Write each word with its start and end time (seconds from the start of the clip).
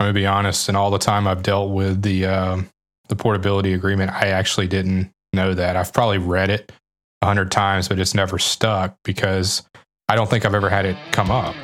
I'm 0.00 0.04
gonna 0.04 0.14
be 0.14 0.24
honest. 0.24 0.70
In 0.70 0.76
all 0.76 0.90
the 0.90 0.98
time 0.98 1.28
I've 1.28 1.42
dealt 1.42 1.72
with 1.72 2.00
the 2.00 2.24
um, 2.24 2.70
the 3.10 3.16
portability 3.16 3.74
agreement, 3.74 4.10
I 4.10 4.28
actually 4.28 4.66
didn't 4.66 5.12
know 5.34 5.52
that. 5.52 5.76
I've 5.76 5.92
probably 5.92 6.16
read 6.16 6.48
it 6.48 6.72
a 7.20 7.26
hundred 7.26 7.50
times, 7.50 7.86
but 7.86 7.98
it's 7.98 8.14
never 8.14 8.38
stuck 8.38 8.96
because 9.04 9.62
I 10.08 10.16
don't 10.16 10.30
think 10.30 10.46
I've 10.46 10.54
ever 10.54 10.70
had 10.70 10.86
it 10.86 10.96
come 11.12 11.30
up. 11.30 11.54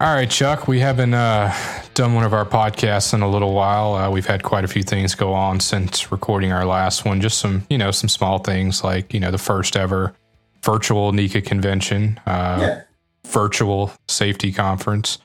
All 0.00 0.14
right, 0.14 0.30
Chuck, 0.30 0.66
we 0.66 0.80
haven't 0.80 1.12
uh, 1.12 1.52
done 1.96 2.12
one 2.12 2.24
of 2.24 2.34
our 2.34 2.44
podcasts 2.44 3.14
in 3.14 3.22
a 3.22 3.28
little 3.28 3.54
while. 3.54 3.94
Uh, 3.94 4.10
we've 4.10 4.26
had 4.26 4.42
quite 4.42 4.64
a 4.64 4.68
few 4.68 4.82
things 4.82 5.14
go 5.14 5.32
on 5.32 5.58
since 5.58 6.12
recording 6.12 6.52
our 6.52 6.66
last 6.66 7.06
one. 7.06 7.22
Just 7.22 7.38
some, 7.38 7.66
you 7.70 7.78
know, 7.78 7.90
some 7.90 8.08
small 8.08 8.38
things 8.38 8.84
like, 8.84 9.14
you 9.14 9.18
know, 9.18 9.30
the 9.30 9.38
first 9.38 9.76
ever 9.76 10.14
virtual 10.62 11.10
NECA 11.12 11.44
convention, 11.44 12.20
uh, 12.26 12.58
yeah. 12.60 12.82
virtual 13.26 13.92
safety 14.08 14.52
conference, 14.52 15.18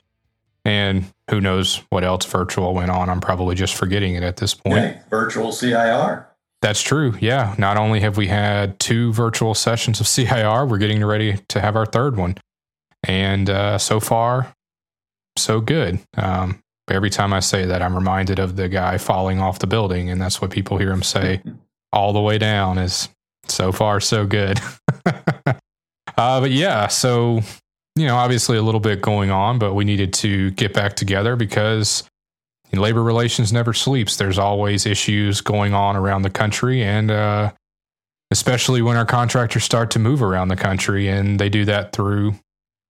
and 0.64 1.04
who 1.28 1.42
knows 1.42 1.82
what 1.90 2.04
else 2.04 2.24
virtual 2.24 2.72
went 2.72 2.90
on. 2.90 3.10
I'm 3.10 3.20
probably 3.20 3.54
just 3.54 3.74
forgetting 3.74 4.14
it 4.14 4.22
at 4.22 4.38
this 4.38 4.54
point. 4.54 4.96
Virtual 5.10 5.52
CIR. 5.52 6.26
That's 6.62 6.80
true. 6.80 7.14
Yeah. 7.20 7.54
Not 7.58 7.76
only 7.76 8.00
have 8.00 8.16
we 8.16 8.28
had 8.28 8.78
two 8.78 9.12
virtual 9.12 9.54
sessions 9.54 10.00
of 10.00 10.08
CIR, 10.08 10.64
we're 10.64 10.78
getting 10.78 11.04
ready 11.04 11.36
to 11.48 11.60
have 11.60 11.76
our 11.76 11.86
third 11.86 12.16
one. 12.16 12.38
And 13.04 13.50
uh, 13.50 13.76
so 13.76 14.00
far, 14.00 14.54
so 15.36 15.60
good. 15.60 16.00
Um, 16.16 16.61
every 16.88 17.10
time 17.10 17.32
I 17.32 17.40
say 17.40 17.66
that, 17.66 17.82
I'm 17.82 17.94
reminded 17.94 18.38
of 18.38 18.56
the 18.56 18.68
guy 18.68 18.98
falling 18.98 19.40
off 19.40 19.58
the 19.58 19.66
building, 19.66 20.10
and 20.10 20.20
that's 20.20 20.40
what 20.40 20.50
people 20.50 20.78
hear 20.78 20.90
him 20.90 21.02
say 21.02 21.42
all 21.92 22.12
the 22.12 22.20
way 22.20 22.38
down. 22.38 22.78
Is 22.78 23.08
so 23.46 23.72
far 23.72 24.00
so 24.00 24.26
good. 24.26 24.60
uh, 25.06 25.52
but 26.16 26.50
yeah, 26.50 26.88
so 26.88 27.40
you 27.96 28.06
know, 28.06 28.16
obviously 28.16 28.56
a 28.56 28.62
little 28.62 28.80
bit 28.80 29.02
going 29.02 29.30
on, 29.30 29.58
but 29.58 29.74
we 29.74 29.84
needed 29.84 30.12
to 30.14 30.50
get 30.52 30.72
back 30.72 30.94
together 30.96 31.36
because 31.36 32.04
labor 32.72 33.02
relations 33.02 33.52
never 33.52 33.74
sleeps. 33.74 34.16
There's 34.16 34.38
always 34.38 34.86
issues 34.86 35.40
going 35.40 35.74
on 35.74 35.96
around 35.96 36.22
the 36.22 36.30
country, 36.30 36.82
and 36.82 37.10
uh, 37.10 37.52
especially 38.30 38.80
when 38.80 38.96
our 38.96 39.04
contractors 39.04 39.64
start 39.64 39.90
to 39.92 39.98
move 39.98 40.22
around 40.22 40.48
the 40.48 40.56
country, 40.56 41.08
and 41.08 41.38
they 41.38 41.48
do 41.48 41.64
that 41.66 41.92
through 41.92 42.34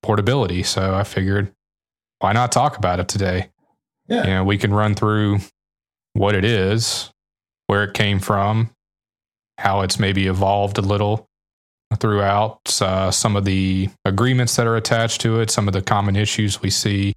portability. 0.02 0.62
So 0.62 0.94
I 0.94 1.04
figured 1.04 1.52
why 2.20 2.32
not 2.32 2.52
talk 2.52 2.76
about 2.76 3.00
it 3.00 3.08
today? 3.08 3.50
Yeah. 4.12 4.24
You 4.24 4.30
know, 4.34 4.44
we 4.44 4.58
can 4.58 4.74
run 4.74 4.94
through 4.94 5.38
what 6.12 6.34
it 6.34 6.44
is, 6.44 7.10
where 7.66 7.82
it 7.82 7.94
came 7.94 8.20
from, 8.20 8.70
how 9.56 9.80
it's 9.80 9.98
maybe 9.98 10.26
evolved 10.26 10.76
a 10.76 10.82
little 10.82 11.26
throughout, 11.98 12.60
uh, 12.82 13.10
some 13.10 13.36
of 13.36 13.46
the 13.46 13.88
agreements 14.04 14.56
that 14.56 14.66
are 14.66 14.76
attached 14.76 15.22
to 15.22 15.40
it, 15.40 15.50
some 15.50 15.66
of 15.66 15.72
the 15.72 15.80
common 15.80 16.14
issues 16.14 16.60
we 16.60 16.68
see, 16.68 17.14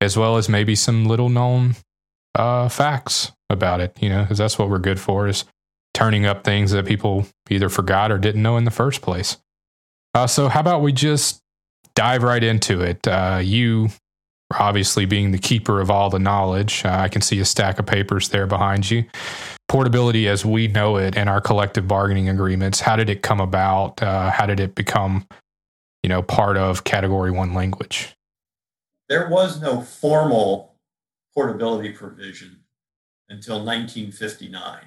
as 0.00 0.16
well 0.16 0.36
as 0.36 0.48
maybe 0.48 0.74
some 0.74 1.06
little 1.06 1.28
known 1.28 1.76
uh, 2.34 2.68
facts 2.68 3.30
about 3.48 3.80
it, 3.80 3.96
you 4.00 4.08
know, 4.08 4.22
because 4.22 4.38
that's 4.38 4.58
what 4.58 4.68
we're 4.68 4.78
good 4.78 4.98
for 4.98 5.28
is 5.28 5.44
turning 5.94 6.26
up 6.26 6.42
things 6.42 6.72
that 6.72 6.86
people 6.86 7.26
either 7.50 7.68
forgot 7.68 8.10
or 8.10 8.18
didn't 8.18 8.42
know 8.42 8.56
in 8.56 8.64
the 8.64 8.70
first 8.72 9.00
place. 9.00 9.36
Uh, 10.14 10.26
so, 10.26 10.48
how 10.48 10.60
about 10.60 10.82
we 10.82 10.92
just 10.92 11.40
dive 11.94 12.24
right 12.24 12.42
into 12.42 12.80
it? 12.80 13.06
Uh, 13.06 13.40
you 13.42 13.90
obviously 14.60 15.04
being 15.04 15.30
the 15.30 15.38
keeper 15.38 15.80
of 15.80 15.90
all 15.90 16.10
the 16.10 16.18
knowledge. 16.18 16.84
Uh, 16.84 16.90
I 16.90 17.08
can 17.08 17.22
see 17.22 17.38
a 17.40 17.44
stack 17.44 17.78
of 17.78 17.86
papers 17.86 18.28
there 18.30 18.46
behind 18.46 18.90
you. 18.90 19.04
Portability 19.68 20.28
as 20.28 20.44
we 20.44 20.68
know 20.68 20.96
it 20.96 21.16
and 21.16 21.28
our 21.28 21.40
collective 21.40 21.88
bargaining 21.88 22.28
agreements, 22.28 22.80
how 22.80 22.96
did 22.96 23.08
it 23.08 23.22
come 23.22 23.40
about? 23.40 24.02
Uh, 24.02 24.30
how 24.30 24.46
did 24.46 24.60
it 24.60 24.74
become, 24.74 25.26
you 26.02 26.08
know, 26.08 26.22
part 26.22 26.56
of 26.56 26.84
category 26.84 27.30
one 27.30 27.54
language? 27.54 28.14
There 29.08 29.28
was 29.28 29.60
no 29.60 29.80
formal 29.80 30.74
portability 31.34 31.90
provision 31.92 32.60
until 33.28 33.64
1959. 33.64 34.80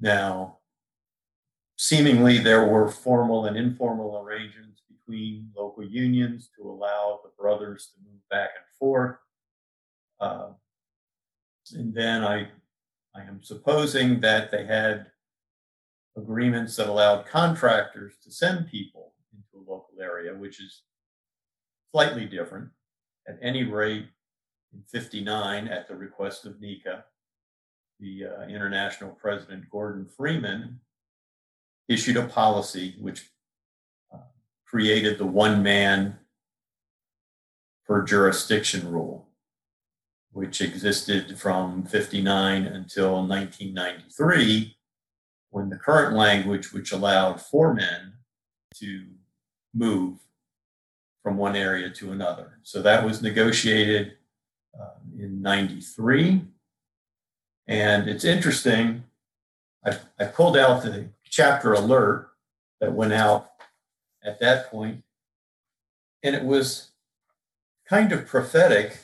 Now, 0.00 0.58
seemingly 1.76 2.38
there 2.38 2.66
were 2.66 2.88
formal 2.88 3.46
and 3.46 3.56
informal 3.56 4.22
arrangements 4.22 4.82
between 4.88 5.50
local 5.56 5.84
unions 5.84 6.50
to 6.56 6.68
allow 6.68 7.20
the 7.22 7.30
brothers 7.40 7.90
to 7.94 8.09
back 8.30 8.50
and 8.56 8.66
forth. 8.78 9.16
Uh, 10.20 10.50
and 11.74 11.94
then 11.94 12.24
I, 12.24 12.48
I 13.14 13.22
am 13.22 13.42
supposing 13.42 14.20
that 14.20 14.50
they 14.50 14.64
had 14.64 15.06
agreements 16.16 16.76
that 16.76 16.88
allowed 16.88 17.26
contractors 17.26 18.14
to 18.24 18.30
send 18.30 18.68
people 18.68 19.14
into 19.32 19.58
a 19.58 19.68
local 19.70 19.94
area, 20.00 20.34
which 20.34 20.60
is 20.60 20.82
slightly 21.92 22.26
different. 22.26 22.68
At 23.28 23.38
any 23.42 23.64
rate, 23.64 24.06
in 24.72 24.82
59, 24.88 25.68
at 25.68 25.88
the 25.88 25.96
request 25.96 26.46
of 26.46 26.54
NECA, 26.54 27.02
the 27.98 28.26
uh, 28.26 28.46
international 28.46 29.10
president 29.10 29.68
Gordon 29.70 30.06
Freeman 30.06 30.80
issued 31.88 32.16
a 32.16 32.26
policy 32.26 32.96
which 33.00 33.30
created 34.70 35.18
the 35.18 35.26
one 35.26 35.62
man 35.62 36.16
jurisdiction 37.98 38.90
rule, 38.90 39.26
which 40.32 40.60
existed 40.60 41.38
from 41.38 41.82
59 41.82 42.64
until 42.64 43.26
1993, 43.26 44.76
when 45.50 45.68
the 45.68 45.76
current 45.76 46.16
language, 46.16 46.72
which 46.72 46.92
allowed 46.92 47.40
four 47.40 47.74
men 47.74 48.12
to 48.76 49.06
move 49.74 50.18
from 51.22 51.36
one 51.36 51.56
area 51.56 51.90
to 51.90 52.12
another. 52.12 52.60
So 52.62 52.80
that 52.82 53.04
was 53.04 53.20
negotiated 53.20 54.12
uh, 54.80 55.00
in 55.18 55.42
93. 55.42 56.42
And 57.66 58.08
it's 58.08 58.24
interesting, 58.24 59.04
I, 59.84 59.98
I 60.18 60.24
pulled 60.26 60.56
out 60.56 60.82
the 60.82 61.08
chapter 61.24 61.72
alert 61.72 62.30
that 62.80 62.92
went 62.92 63.12
out 63.12 63.50
at 64.24 64.40
that. 64.40 64.72
And 64.72 65.02
it 66.22 66.44
was 66.44 66.89
kind 67.90 68.12
of 68.12 68.24
prophetic 68.24 69.00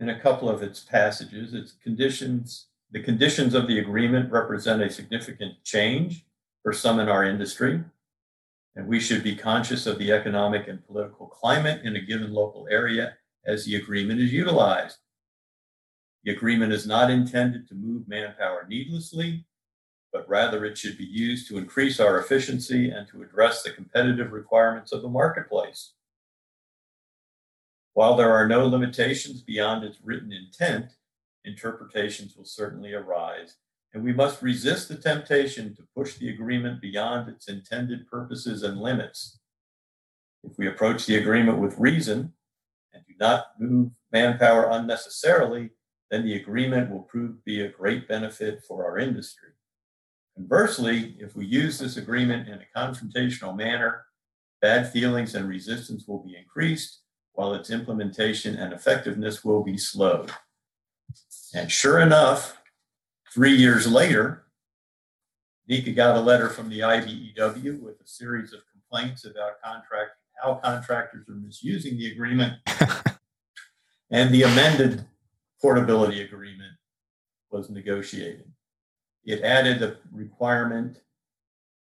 in 0.00 0.08
a 0.08 0.18
couple 0.18 0.50
of 0.50 0.64
its 0.64 0.80
passages. 0.80 1.54
Its 1.54 1.74
conditions, 1.80 2.66
the 2.90 3.00
conditions 3.00 3.54
of 3.54 3.68
the 3.68 3.78
agreement 3.78 4.32
represent 4.32 4.82
a 4.82 4.90
significant 4.90 5.54
change 5.62 6.26
for 6.64 6.72
some 6.72 6.98
in 6.98 7.08
our 7.08 7.24
industry. 7.24 7.84
And 8.74 8.88
we 8.88 8.98
should 8.98 9.22
be 9.22 9.36
conscious 9.36 9.86
of 9.86 9.98
the 9.98 10.10
economic 10.10 10.66
and 10.66 10.84
political 10.84 11.28
climate 11.28 11.82
in 11.84 11.94
a 11.94 12.00
given 12.00 12.32
local 12.32 12.66
area 12.68 13.16
as 13.46 13.64
the 13.64 13.76
agreement 13.76 14.20
is 14.20 14.32
utilized. 14.32 14.96
The 16.24 16.32
agreement 16.32 16.72
is 16.72 16.84
not 16.84 17.10
intended 17.10 17.68
to 17.68 17.74
move 17.76 18.08
manpower 18.08 18.66
needlessly 18.68 19.44
but 20.12 20.28
rather 20.28 20.64
it 20.64 20.76
should 20.76 20.98
be 20.98 21.04
used 21.04 21.46
to 21.46 21.56
increase 21.56 22.00
our 22.00 22.18
efficiency 22.18 22.90
and 22.90 23.06
to 23.06 23.22
address 23.22 23.62
the 23.62 23.70
competitive 23.70 24.32
requirements 24.32 24.90
of 24.90 25.02
the 25.02 25.08
marketplace. 25.08 25.92
While 27.94 28.16
there 28.16 28.32
are 28.32 28.46
no 28.46 28.66
limitations 28.66 29.42
beyond 29.42 29.84
its 29.84 29.98
written 30.02 30.32
intent, 30.32 30.92
interpretations 31.44 32.36
will 32.36 32.44
certainly 32.44 32.92
arise, 32.92 33.56
and 33.92 34.04
we 34.04 34.12
must 34.12 34.42
resist 34.42 34.88
the 34.88 34.96
temptation 34.96 35.74
to 35.74 35.88
push 35.96 36.14
the 36.14 36.30
agreement 36.30 36.80
beyond 36.80 37.28
its 37.28 37.48
intended 37.48 38.06
purposes 38.06 38.62
and 38.62 38.80
limits. 38.80 39.40
If 40.44 40.56
we 40.56 40.68
approach 40.68 41.06
the 41.06 41.16
agreement 41.16 41.58
with 41.58 41.78
reason 41.78 42.32
and 42.92 43.02
do 43.06 43.14
not 43.18 43.46
move 43.58 43.90
manpower 44.12 44.70
unnecessarily, 44.70 45.70
then 46.10 46.24
the 46.24 46.36
agreement 46.36 46.90
will 46.90 47.02
prove 47.02 47.36
to 47.36 47.42
be 47.44 47.60
a 47.60 47.68
great 47.68 48.08
benefit 48.08 48.62
for 48.66 48.84
our 48.84 48.98
industry. 48.98 49.50
Conversely, 50.36 51.16
if 51.18 51.36
we 51.36 51.44
use 51.44 51.78
this 51.78 51.96
agreement 51.96 52.48
in 52.48 52.60
a 52.60 52.78
confrontational 52.78 53.56
manner, 53.56 54.06
bad 54.60 54.90
feelings 54.90 55.34
and 55.34 55.48
resistance 55.48 56.06
will 56.06 56.22
be 56.22 56.36
increased, 56.36 57.00
while 57.40 57.54
its 57.54 57.70
implementation 57.70 58.54
and 58.54 58.70
effectiveness 58.70 59.42
will 59.42 59.62
be 59.62 59.78
slowed. 59.78 60.30
And 61.54 61.72
sure 61.72 61.98
enough, 61.98 62.60
three 63.32 63.54
years 63.54 63.90
later, 63.90 64.44
NECA 65.66 65.96
got 65.96 66.16
a 66.16 66.20
letter 66.20 66.50
from 66.50 66.68
the 66.68 66.80
IBEW 66.80 67.80
with 67.80 67.98
a 67.98 68.06
series 68.06 68.52
of 68.52 68.60
complaints 68.70 69.24
about 69.24 69.52
contract, 69.64 70.10
how 70.42 70.56
contractors 70.56 71.30
are 71.30 71.34
misusing 71.34 71.96
the 71.96 72.12
agreement. 72.12 72.58
and 74.10 74.34
the 74.34 74.42
amended 74.42 75.06
portability 75.62 76.20
agreement 76.20 76.74
was 77.50 77.70
negotiated. 77.70 78.52
It 79.24 79.40
added 79.40 79.82
a 79.82 79.96
requirement 80.12 80.98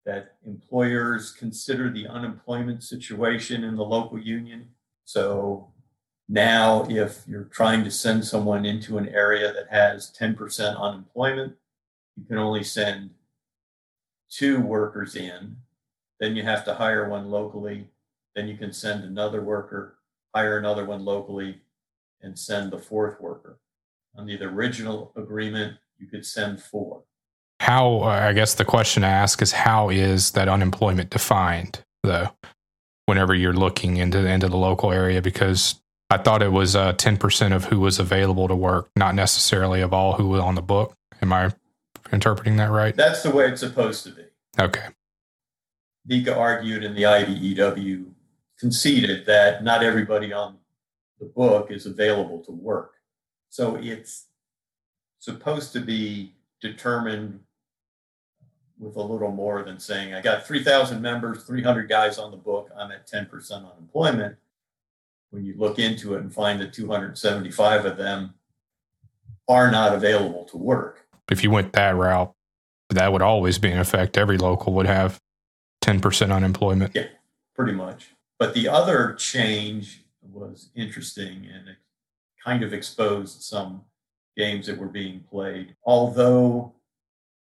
that 0.05 0.35
employers 0.47 1.33
consider 1.33 1.89
the 1.89 2.07
unemployment 2.07 2.83
situation 2.83 3.65
in 3.65 3.77
the 3.77 3.85
local 3.85 4.19
union. 4.19 4.75
So 5.09 5.73
now, 6.29 6.87
if 6.91 7.25
you're 7.27 7.45
trying 7.45 7.83
to 7.85 7.91
send 7.91 8.27
someone 8.27 8.67
into 8.67 8.99
an 8.99 9.09
area 9.09 9.51
that 9.55 9.69
has 9.71 10.13
10% 10.13 10.79
unemployment, 10.79 11.55
you 12.19 12.27
can 12.27 12.37
only 12.37 12.63
send 12.63 13.09
two 14.29 14.61
workers 14.61 15.17
in, 15.17 15.57
then 16.21 16.37
you 16.37 16.43
have 16.43 16.63
to 16.67 16.75
hire 16.75 17.09
one 17.09 17.31
locally, 17.31 17.89
then 18.37 18.49
you 18.49 18.59
can 18.59 18.71
send 18.71 19.03
another 19.03 19.41
worker, 19.41 19.97
hire 20.35 20.59
another 20.59 20.85
one 20.85 21.07
locally, 21.07 21.63
and 22.21 22.39
send 22.39 22.71
the 22.71 22.79
fourth 22.79 23.19
worker. 23.19 23.61
Under 24.15 24.37
the 24.37 24.45
original 24.45 25.13
agreement, 25.17 25.79
you 25.97 26.07
could 26.07 26.27
send 26.27 26.61
four. 26.61 27.05
How, 27.61 28.01
uh, 28.01 28.09
I 28.29 28.35
guess 28.35 28.57
the 28.57 28.67
question 28.67 29.01
to 29.05 29.09
ask 29.09 29.41
is 29.41 29.53
how 29.53 29.89
is 29.89 30.33
that 30.33 30.49
unemployment 30.49 31.09
defined, 31.09 31.83
though, 32.03 32.29
whenever 33.09 33.35
you're 33.35 33.55
looking 33.55 33.97
into, 33.97 34.19
into 34.27 34.49
the 34.49 34.57
local 34.57 34.93
area? 34.93 35.23
Because 35.23 35.81
I 36.11 36.19
thought 36.19 36.43
it 36.43 36.53
was 36.53 36.77
uh, 36.77 36.93
10% 36.93 37.55
of 37.55 37.65
who 37.65 37.81
was 37.81 37.99
available 37.99 38.49
to 38.49 38.55
work, 38.55 38.91
not 38.95 39.15
necessarily 39.15 39.81
of 39.81 39.93
all 39.93 40.13
who 40.13 40.29
was 40.29 40.41
on 40.41 40.55
the 40.55 40.63
book. 40.63 40.95
Am 41.23 41.33
I 41.33 41.53
interpreting 42.13 42.57
that 42.59 42.71
right? 42.71 42.95
That's 42.95 43.23
the 43.23 43.31
way 43.31 43.49
it's 43.49 43.61
supposed 43.61 44.05
to 44.05 44.11
be. 44.11 44.25
Okay. 44.59 44.87
NECA 46.09 46.37
argued 46.37 46.85
and 46.85 46.97
the 46.97 47.03
IBEW 47.03 48.05
conceded 48.59 49.27
that 49.27 49.65
not 49.65 49.83
everybody 49.83 50.33
on 50.33 50.59
the 51.19 51.27
book 51.27 51.71
is 51.71 51.87
available 51.87 52.41
to 52.45 52.53
work. 52.53 52.93
So 53.49 53.77
it's 53.77 54.27
supposed 55.19 55.73
to 55.73 55.81
be 55.81 56.35
determined 56.61 57.41
with 58.79 58.97
a 58.97 59.03
little 59.03 59.31
more 59.31 59.63
than 59.63 59.79
saying, 59.79 60.15
I 60.15 60.21
got 60.21 60.47
3,000 60.47 61.01
members, 61.03 61.45
300 61.45 61.89
guys 61.89 62.19
on 62.19 62.31
the 62.31 62.37
book, 62.37 62.71
I'm 62.77 62.91
at 62.91 63.07
10% 63.07 63.53
unemployment. 63.73 64.37
When 65.31 65.45
you 65.45 65.55
look 65.57 65.79
into 65.79 66.15
it 66.15 66.21
and 66.21 66.33
find 66.33 66.61
that 66.61 66.73
275 66.73 67.85
of 67.85 67.97
them 67.97 68.35
are 69.49 69.71
not 69.71 69.95
available 69.95 70.45
to 70.47 70.57
work. 70.57 71.07
If 71.31 71.43
you 71.43 71.51
went 71.51 71.73
that 71.75 71.97
route, 71.97 72.33
that 72.91 73.13
would 73.13 73.23
always 73.23 73.59
be 73.59 73.71
in 73.71 73.79
effect. 73.79 74.17
Every 74.17 74.39
local 74.39 74.73
would 74.75 74.87
have 74.87 75.21
10% 75.85 76.35
unemployment. 76.35 76.95
Yeah, 76.95 77.09
pretty 77.55 77.73
much. 77.73 78.15
But 78.39 78.55
the 78.55 78.69
other 78.69 79.15
change 79.15 80.05
was 80.23 80.71
interesting 80.75 81.47
and 81.53 81.69
it 81.69 81.77
kind 82.43 82.63
of 82.63 82.73
exposed 82.73 83.43
some 83.43 83.83
games 84.37 84.67
that 84.67 84.79
were 84.79 84.87
being 84.87 85.25
played. 85.31 85.75
Although 85.85 86.73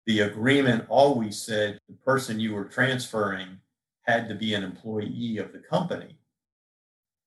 the 0.07 0.21
agreement 0.21 0.85
always 0.87 1.39
said 1.39 1.79
the 1.89 1.95
person 1.97 2.39
you 2.39 2.53
were 2.53 2.63
transferring 2.63 3.59
had 4.03 4.29
to 4.29 4.35
be 4.35 4.53
an 4.53 4.63
employee 4.63 5.37
of 5.37 5.51
the 5.51 5.59
company, 5.59 6.17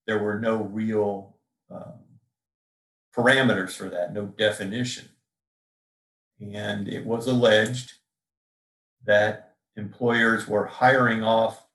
there 0.06 0.19
were 0.19 0.41
no 0.41 0.62
real 0.62 1.37
um, 1.71 2.00
parameters 3.15 3.73
for 3.73 3.91
that, 3.91 4.15
no 4.15 4.25
definition. 4.25 5.11
And 6.41 6.88
it 6.88 7.05
was 7.05 7.27
alleged 7.27 7.93
that 9.05 9.56
employers 9.76 10.49
were 10.49 10.65
hiring 10.65 11.23
off 11.23 11.67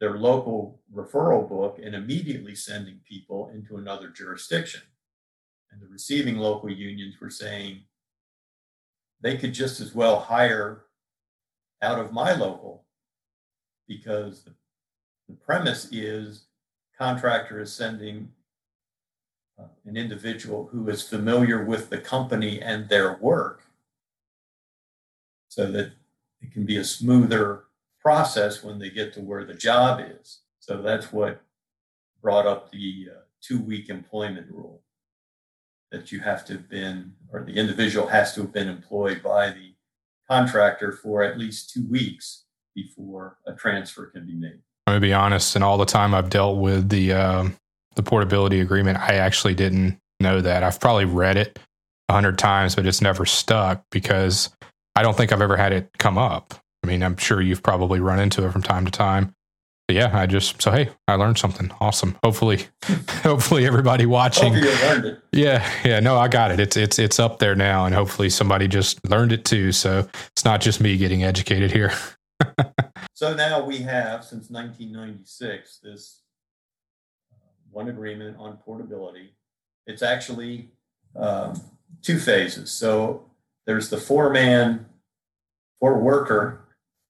their 0.00 0.18
local 0.18 0.80
referral 0.92 1.48
book 1.48 1.78
and 1.80 1.94
immediately 1.94 2.56
sending 2.56 2.98
people 3.08 3.52
into 3.54 3.76
another 3.76 4.08
jurisdiction. 4.08 4.82
And 5.70 5.80
the 5.80 5.86
receiving 5.86 6.38
local 6.38 6.68
unions 6.68 7.14
were 7.20 7.30
saying 7.30 7.82
they 9.22 9.36
could 9.36 9.54
just 9.54 9.80
as 9.80 9.94
well 9.94 10.20
hire 10.20 10.84
out 11.80 11.98
of 11.98 12.12
my 12.12 12.34
local 12.34 12.84
because 13.88 14.42
the, 14.42 14.52
the 15.28 15.34
premise 15.34 15.88
is 15.92 16.46
contractor 16.98 17.60
is 17.60 17.72
sending 17.72 18.28
uh, 19.58 19.64
an 19.86 19.96
individual 19.96 20.68
who 20.70 20.88
is 20.88 21.02
familiar 21.02 21.64
with 21.64 21.88
the 21.88 21.98
company 21.98 22.60
and 22.60 22.88
their 22.88 23.16
work 23.18 23.62
so 25.48 25.70
that 25.70 25.92
it 26.40 26.52
can 26.52 26.64
be 26.64 26.76
a 26.76 26.84
smoother 26.84 27.64
process 28.00 28.64
when 28.64 28.78
they 28.78 28.90
get 28.90 29.12
to 29.12 29.20
where 29.20 29.44
the 29.44 29.54
job 29.54 30.00
is. 30.20 30.40
So 30.58 30.82
that's 30.82 31.12
what 31.12 31.40
brought 32.20 32.46
up 32.46 32.70
the 32.70 33.08
uh, 33.10 33.20
two 33.40 33.60
week 33.60 33.88
employment 33.88 34.46
rule 34.50 34.82
that 35.92 36.10
you 36.10 36.20
have 36.20 36.44
to 36.46 36.54
have 36.54 36.68
been, 36.68 37.12
or 37.32 37.44
the 37.44 37.52
individual 37.52 38.08
has 38.08 38.34
to 38.34 38.40
have 38.40 38.52
been 38.52 38.68
employed 38.68 39.22
by 39.22 39.50
the 39.50 39.74
contractor 40.28 40.90
for 40.90 41.22
at 41.22 41.38
least 41.38 41.70
two 41.70 41.86
weeks 41.88 42.44
before 42.74 43.36
a 43.46 43.52
transfer 43.52 44.06
can 44.06 44.26
be 44.26 44.34
made. 44.34 44.58
I'm 44.86 44.94
gonna 44.94 45.00
be 45.00 45.12
honest, 45.12 45.54
and 45.54 45.62
all 45.62 45.78
the 45.78 45.84
time 45.84 46.14
I've 46.14 46.30
dealt 46.30 46.58
with 46.58 46.88
the 46.88 47.12
um, 47.12 47.56
the 47.94 48.02
portability 48.02 48.60
agreement, 48.60 48.98
I 48.98 49.14
actually 49.14 49.54
didn't 49.54 49.98
know 50.18 50.40
that. 50.40 50.62
I've 50.62 50.80
probably 50.80 51.04
read 51.04 51.36
it 51.36 51.58
a 52.08 52.14
hundred 52.14 52.38
times, 52.38 52.74
but 52.74 52.86
it's 52.86 53.02
never 53.02 53.26
stuck 53.26 53.84
because 53.90 54.50
I 54.96 55.02
don't 55.02 55.16
think 55.16 55.32
I've 55.32 55.42
ever 55.42 55.56
had 55.56 55.72
it 55.72 55.90
come 55.98 56.18
up. 56.18 56.54
I 56.82 56.88
mean, 56.88 57.02
I'm 57.02 57.16
sure 57.16 57.40
you've 57.40 57.62
probably 57.62 58.00
run 58.00 58.18
into 58.18 58.44
it 58.44 58.50
from 58.50 58.62
time 58.62 58.84
to 58.84 58.90
time. 58.90 59.34
But 59.88 59.96
yeah, 59.96 60.10
I 60.16 60.26
just 60.26 60.62
so 60.62 60.70
hey, 60.70 60.90
I 61.08 61.14
learned 61.14 61.38
something 61.38 61.70
awesome. 61.80 62.16
Hopefully, 62.22 62.66
hopefully 63.22 63.66
everybody 63.66 64.06
watching. 64.06 64.54
Hope 64.54 64.62
you 64.62 64.70
learned 64.70 65.04
it. 65.06 65.20
Yeah, 65.32 65.68
yeah, 65.84 66.00
no, 66.00 66.16
I 66.16 66.28
got 66.28 66.52
it. 66.52 66.60
It's 66.60 66.76
it's 66.76 66.98
it's 66.98 67.18
up 67.18 67.38
there 67.40 67.54
now, 67.54 67.84
and 67.84 67.94
hopefully 67.94 68.30
somebody 68.30 68.68
just 68.68 69.04
learned 69.08 69.32
it 69.32 69.44
too. 69.44 69.72
So 69.72 70.08
it's 70.30 70.44
not 70.44 70.60
just 70.60 70.80
me 70.80 70.96
getting 70.96 71.24
educated 71.24 71.72
here. 71.72 71.92
so 73.14 73.34
now 73.34 73.64
we 73.64 73.78
have 73.78 74.24
since 74.24 74.50
1996 74.50 75.78
this 75.82 76.22
uh, 77.32 77.36
one 77.70 77.88
agreement 77.88 78.36
on 78.38 78.56
portability. 78.58 79.34
It's 79.86 80.02
actually 80.02 80.70
um, 81.16 81.60
two 82.02 82.18
phases. 82.18 82.70
So 82.70 83.30
there's 83.66 83.90
the 83.90 83.98
four 83.98 84.30
man, 84.30 84.86
four 85.80 85.98
worker 85.98 86.64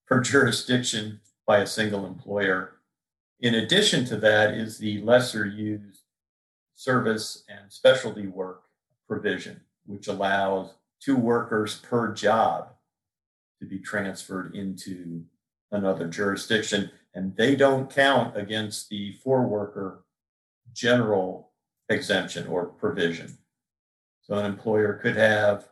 per 0.07 0.21
jurisdiction 0.21 1.21
by 1.47 1.59
a 1.59 1.67
single 1.67 2.07
employer. 2.07 2.77
In 3.41 3.57
addition 3.57 4.05
to 4.07 4.17
that 4.19 4.55
is 4.55 4.79
the 4.79 5.01
lesser 5.03 5.47
used 5.47 6.03
service 6.75 7.45
and 7.49 7.73
specialty 7.73 8.27
work 8.27 8.63
provision, 9.09 9.61
which 9.87 10.09
allows 10.09 10.75
two 11.01 11.17
workers 11.17 11.77
per 11.77 12.13
job 12.13 12.69
to 13.61 13.67
be 13.67 13.79
transferred 13.79 14.55
into 14.55 15.25
another 15.71 16.09
jurisdiction. 16.09 16.91
And 17.15 17.37
they 17.37 17.57
don't 17.57 17.91
count 17.91 18.37
against 18.37 18.89
the 18.89 19.13
four 19.25 19.47
worker 19.47 20.05
general 20.73 21.51
exemption 21.89 22.47
or 22.47 22.67
provision. 22.67 23.39
So 24.23 24.35
an 24.35 24.47
employer 24.47 24.95
could 24.95 25.17
have 25.17 25.69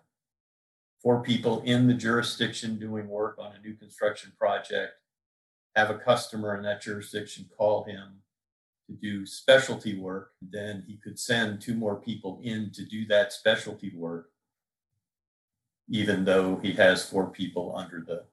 four 1.03 1.23
people 1.23 1.63
in 1.63 1.87
the 1.87 1.95
jurisdiction 1.95 2.79
doing 2.79 3.09
work 3.09 3.37
on 3.39 3.53
a 3.55 3.67
new 3.67 3.75
construction 3.75 4.33
project, 4.39 4.93
have 5.77 5.91
a 5.91 5.99
customer 5.99 6.57
in 6.57 6.63
that 6.63 6.83
jurisdiction 6.83 7.47
call 7.57 7.85
him 7.85 8.21
to 8.89 8.97
do 8.97 9.25
specialty 9.25 9.99
work, 9.99 10.33
then 10.43 10.85
he 10.87 10.97
could 10.97 11.19
send 11.19 11.61
two 11.61 11.75
more 11.75 11.97
people 11.97 12.41
in 12.43 12.71
to 12.75 12.85
do 12.85 13.07
that 13.07 13.33
specialty 13.33 13.93
work, 13.95 14.31
even 15.89 16.25
though 16.25 16.57
he 16.57 16.73
has 16.73 17.09
four 17.09 17.31
people 17.31 17.75
under 17.77 18.05
the 18.07 18.25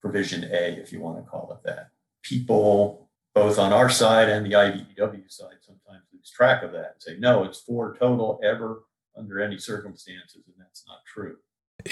provision 0.00 0.44
A, 0.44 0.78
if 0.80 0.92
you 0.92 1.00
want 1.00 1.18
to 1.18 1.30
call 1.30 1.52
it 1.52 1.66
that. 1.66 1.90
People, 2.22 3.08
both 3.34 3.58
on 3.58 3.72
our 3.72 3.90
side 3.90 4.28
and 4.28 4.46
the 4.46 4.52
IBEW 4.52 5.30
side, 5.30 5.56
sometimes 5.60 6.04
lose 6.12 6.30
track 6.30 6.62
of 6.62 6.72
that 6.72 6.94
and 6.94 7.02
say, 7.02 7.16
no, 7.18 7.44
it's 7.44 7.60
four 7.60 7.96
total 7.98 8.40
ever 8.42 8.84
under 9.16 9.40
any 9.40 9.58
circumstances, 9.58 10.42
and 10.46 10.54
that's 10.58 10.84
not 10.86 10.98
true. 11.06 11.36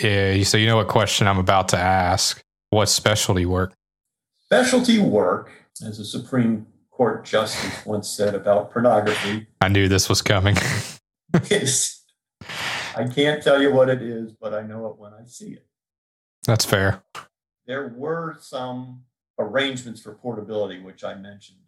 Yeah, 0.01 0.43
so 0.45 0.57
you 0.57 0.67
know 0.67 0.77
what 0.77 0.89
question 0.89 1.27
I'm 1.27 1.39
about 1.39 1.69
to 1.69 1.79
ask? 1.79 2.43
What 2.71 2.89
specialty 2.89 3.45
work? 3.45 3.75
Specialty 4.53 4.99
work, 4.99 5.51
as 5.83 5.99
a 5.99 6.05
Supreme 6.05 6.67
Court 6.91 7.25
justice 7.25 7.87
once 7.87 8.07
said 8.07 8.35
about 8.35 8.71
pornography. 8.71 9.47
I 9.63 9.69
knew 9.69 9.89
this 9.89 10.11
was 10.11 10.21
coming. 10.21 10.59
is, 11.51 12.03
I 12.95 13.05
can't 13.05 13.43
tell 13.43 13.63
you 13.63 13.73
what 13.73 13.89
it 13.89 14.03
is, 14.03 14.35
but 14.39 14.53
I 14.53 14.61
know 14.61 14.89
it 14.89 14.99
when 14.99 15.15
I 15.15 15.25
see 15.25 15.53
it. 15.53 15.67
That's 16.47 16.67
fair. 16.67 17.03
There 17.67 17.95
were 17.97 18.37
some 18.41 19.05
arrangements 19.39 20.03
for 20.03 20.17
portability, 20.17 20.83
which 20.83 21.03
I 21.03 21.15
mentioned 21.15 21.61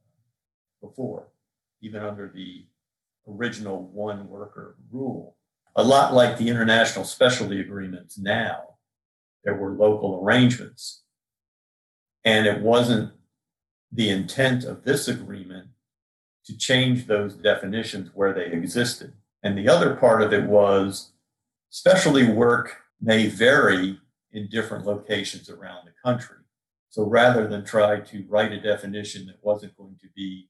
uh, 0.00 0.86
before, 0.86 1.28
even 1.82 2.02
under 2.02 2.26
the 2.26 2.64
original 3.28 3.82
one 3.82 4.30
worker 4.30 4.76
rule. 4.90 5.36
A 5.76 5.84
lot 5.84 6.14
like 6.14 6.38
the 6.38 6.48
international 6.48 7.04
specialty 7.04 7.60
agreements 7.60 8.16
now, 8.16 8.76
there 9.44 9.56
were 9.56 9.72
local 9.72 10.22
arrangements. 10.24 11.02
And 12.24 12.46
it 12.46 12.60
wasn't 12.60 13.12
the 13.90 14.10
intent 14.10 14.64
of 14.64 14.84
this 14.84 15.08
agreement 15.08 15.68
to 16.46 16.56
change 16.56 17.06
those 17.06 17.34
definitions 17.34 18.10
where 18.14 18.32
they 18.32 18.46
existed. 18.46 19.12
And 19.42 19.56
the 19.56 19.68
other 19.68 19.96
part 19.96 20.22
of 20.22 20.32
it 20.32 20.44
was 20.44 21.12
specialty 21.70 22.30
work 22.30 22.76
may 23.00 23.26
vary 23.26 23.98
in 24.32 24.48
different 24.48 24.86
locations 24.86 25.50
around 25.50 25.86
the 25.86 25.92
country. 26.04 26.36
So 26.88 27.04
rather 27.04 27.46
than 27.46 27.64
try 27.64 28.00
to 28.00 28.24
write 28.28 28.52
a 28.52 28.60
definition 28.60 29.26
that 29.26 29.42
wasn't 29.42 29.76
going 29.76 29.96
to 30.00 30.08
be 30.14 30.48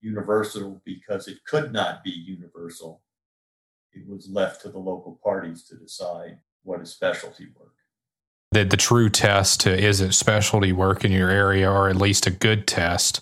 universal 0.00 0.80
because 0.84 1.26
it 1.28 1.44
could 1.46 1.72
not 1.72 2.04
be 2.04 2.10
universal, 2.10 3.02
it 3.92 4.06
was 4.08 4.28
left 4.28 4.62
to 4.62 4.68
the 4.68 4.78
local 4.78 5.18
parties 5.22 5.64
to 5.64 5.76
decide 5.76 6.38
what 6.62 6.80
is 6.80 6.90
specialty 6.90 7.48
work. 7.58 7.74
The, 8.54 8.64
the 8.64 8.76
true 8.76 9.10
test 9.10 9.60
to 9.60 9.76
is 9.76 10.00
it 10.00 10.14
specialty 10.14 10.72
work 10.72 11.04
in 11.04 11.12
your 11.12 11.30
area 11.30 11.70
or 11.70 11.88
at 11.88 11.96
least 11.96 12.26
a 12.26 12.30
good 12.30 12.66
test? 12.66 13.20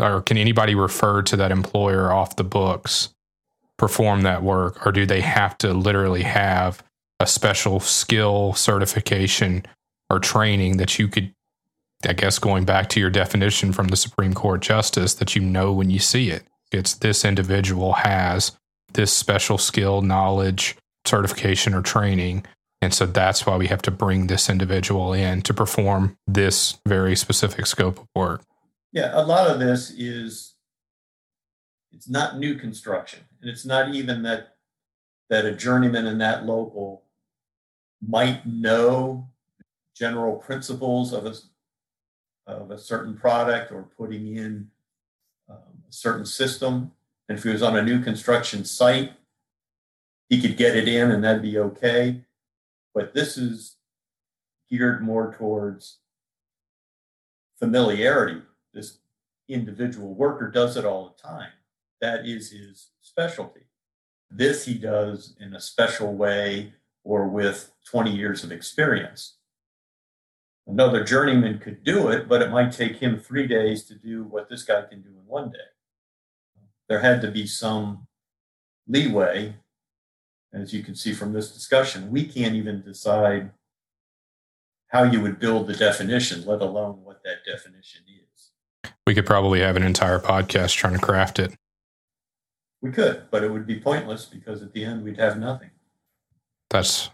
Or 0.00 0.22
can 0.22 0.36
anybody 0.36 0.74
refer 0.74 1.22
to 1.22 1.36
that 1.36 1.52
employer 1.52 2.12
off 2.12 2.36
the 2.36 2.44
books 2.44 3.10
perform 3.78 4.22
that 4.22 4.42
work? 4.42 4.86
Or 4.86 4.92
do 4.92 5.06
they 5.06 5.20
have 5.20 5.56
to 5.58 5.72
literally 5.72 6.22
have 6.22 6.82
a 7.20 7.26
special 7.26 7.80
skill 7.80 8.52
certification 8.54 9.64
or 10.10 10.18
training 10.18 10.78
that 10.78 10.98
you 10.98 11.08
could, 11.08 11.32
I 12.06 12.14
guess, 12.14 12.38
going 12.38 12.64
back 12.64 12.88
to 12.90 13.00
your 13.00 13.10
definition 13.10 13.72
from 13.72 13.88
the 13.88 13.96
Supreme 13.96 14.34
Court 14.34 14.60
Justice, 14.60 15.14
that 15.14 15.36
you 15.36 15.42
know 15.42 15.72
when 15.72 15.90
you 15.90 15.98
see 15.98 16.30
it? 16.30 16.44
It's 16.72 16.94
this 16.94 17.24
individual 17.24 17.92
has 17.92 18.52
this 18.94 19.12
special 19.12 19.58
skill, 19.58 20.02
knowledge, 20.02 20.76
certification, 21.04 21.74
or 21.74 21.82
training 21.82 22.44
and 22.82 22.92
so 22.92 23.06
that's 23.06 23.46
why 23.46 23.56
we 23.56 23.68
have 23.68 23.80
to 23.82 23.92
bring 23.92 24.26
this 24.26 24.50
individual 24.50 25.12
in 25.12 25.40
to 25.42 25.54
perform 25.54 26.18
this 26.26 26.80
very 26.84 27.14
specific 27.14 27.66
scope 27.66 28.00
of 28.00 28.08
work. 28.12 28.42
Yeah, 28.90 29.12
a 29.14 29.22
lot 29.22 29.48
of 29.48 29.60
this 29.60 29.90
is 29.96 30.54
it's 31.92 32.08
not 32.08 32.38
new 32.38 32.56
construction. 32.56 33.20
And 33.40 33.48
it's 33.48 33.64
not 33.64 33.94
even 33.94 34.24
that 34.24 34.56
that 35.30 35.44
a 35.44 35.54
journeyman 35.54 36.08
in 36.08 36.18
that 36.18 36.44
local 36.44 37.04
might 38.06 38.44
know 38.44 39.28
general 39.96 40.34
principles 40.34 41.12
of 41.12 41.24
a, 41.24 41.34
of 42.50 42.72
a 42.72 42.78
certain 42.78 43.16
product 43.16 43.70
or 43.70 43.84
putting 43.96 44.36
in 44.36 44.68
um, 45.48 45.84
a 45.88 45.92
certain 45.92 46.26
system. 46.26 46.90
And 47.28 47.38
if 47.38 47.44
he 47.44 47.50
was 47.50 47.62
on 47.62 47.76
a 47.76 47.82
new 47.82 48.02
construction 48.02 48.64
site, 48.64 49.12
he 50.28 50.40
could 50.40 50.56
get 50.56 50.76
it 50.76 50.88
in 50.88 51.12
and 51.12 51.22
that'd 51.22 51.42
be 51.42 51.58
okay 51.58 52.24
but 52.94 53.14
this 53.14 53.36
is 53.36 53.76
geared 54.70 55.02
more 55.02 55.34
towards 55.34 55.98
familiarity. 57.58 58.42
This 58.72 58.98
individual 59.48 60.14
worker 60.14 60.50
does 60.50 60.76
it 60.76 60.84
all 60.84 61.14
the 61.14 61.22
time. 61.22 61.50
That 62.00 62.26
is 62.26 62.50
his 62.50 62.88
specialty. 63.00 63.62
This 64.30 64.64
he 64.64 64.74
does 64.74 65.34
in 65.38 65.54
a 65.54 65.60
special 65.60 66.14
way 66.14 66.72
or 67.04 67.28
with 67.28 67.72
20 67.90 68.14
years 68.14 68.44
of 68.44 68.52
experience. 68.52 69.36
Another 70.66 71.04
journeyman 71.04 71.58
could 71.58 71.84
do 71.84 72.08
it, 72.08 72.28
but 72.28 72.40
it 72.40 72.50
might 72.50 72.72
take 72.72 72.96
him 72.96 73.18
three 73.18 73.46
days 73.46 73.84
to 73.84 73.94
do 73.94 74.24
what 74.24 74.48
this 74.48 74.62
guy 74.62 74.82
can 74.82 75.02
do 75.02 75.10
in 75.10 75.26
one 75.26 75.50
day. 75.50 75.58
There 76.88 77.00
had 77.00 77.20
to 77.22 77.30
be 77.30 77.46
some 77.46 78.06
leeway 78.86 79.56
as 80.52 80.72
you 80.72 80.82
can 80.82 80.94
see 80.94 81.12
from 81.12 81.32
this 81.32 81.52
discussion, 81.52 82.10
we 82.10 82.24
can't 82.24 82.54
even 82.54 82.82
decide 82.82 83.50
how 84.88 85.04
you 85.04 85.20
would 85.22 85.38
build 85.38 85.66
the 85.66 85.72
definition, 85.72 86.44
let 86.44 86.60
alone 86.60 87.02
what 87.02 87.22
that 87.24 87.44
definition 87.50 88.02
is. 88.06 88.92
We 89.06 89.14
could 89.14 89.26
probably 89.26 89.60
have 89.60 89.76
an 89.76 89.82
entire 89.82 90.18
podcast 90.18 90.76
trying 90.76 90.94
to 90.94 90.98
craft 90.98 91.38
it. 91.38 91.54
We 92.82 92.90
could, 92.90 93.22
but 93.30 93.42
it 93.42 93.50
would 93.50 93.66
be 93.66 93.80
pointless 93.80 94.26
because 94.26 94.60
at 94.62 94.72
the 94.72 94.84
end 94.84 95.04
we'd 95.04 95.18
have 95.18 95.38
nothing. 95.38 95.70
That's 96.68 97.10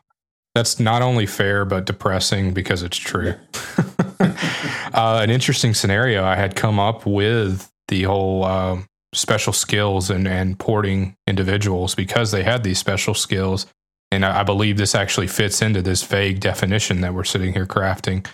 that's 0.55 0.81
not 0.81 1.03
only 1.03 1.27
fair 1.27 1.65
but 1.65 1.85
depressing 1.85 2.53
because 2.53 2.83
it's 2.83 2.97
true. 2.97 3.35
uh, 4.21 5.21
an 5.23 5.31
interesting 5.31 5.75
scenario 5.75 6.25
I 6.25 6.37
had 6.37 6.57
come 6.57 6.81
up 6.81 7.07
with 7.07 7.71
the 7.89 8.05
whole 8.05 8.45
um, 8.45 8.87
special 9.15 9.53
skills 9.53 10.11
and, 10.11 10.29
and 10.29 10.59
porting 10.59 11.17
individuals 11.27 11.95
because 11.95 12.31
they 12.31 12.43
had 12.43 12.63
these 12.63 12.79
special 12.79 13.15
skills. 13.15 13.67
And 14.11 14.25
I, 14.25 14.41
I 14.41 14.43
believe 14.43 14.77
this 14.77 14.95
actually 14.95 15.27
fits 15.27 15.63
into 15.63 15.83
this 15.83 16.03
vague 16.03 16.41
definition 16.41 17.01
that 17.01 17.15
we're 17.15 17.25
sitting 17.25 17.53
here 17.53 17.67
crafting. 17.67 18.27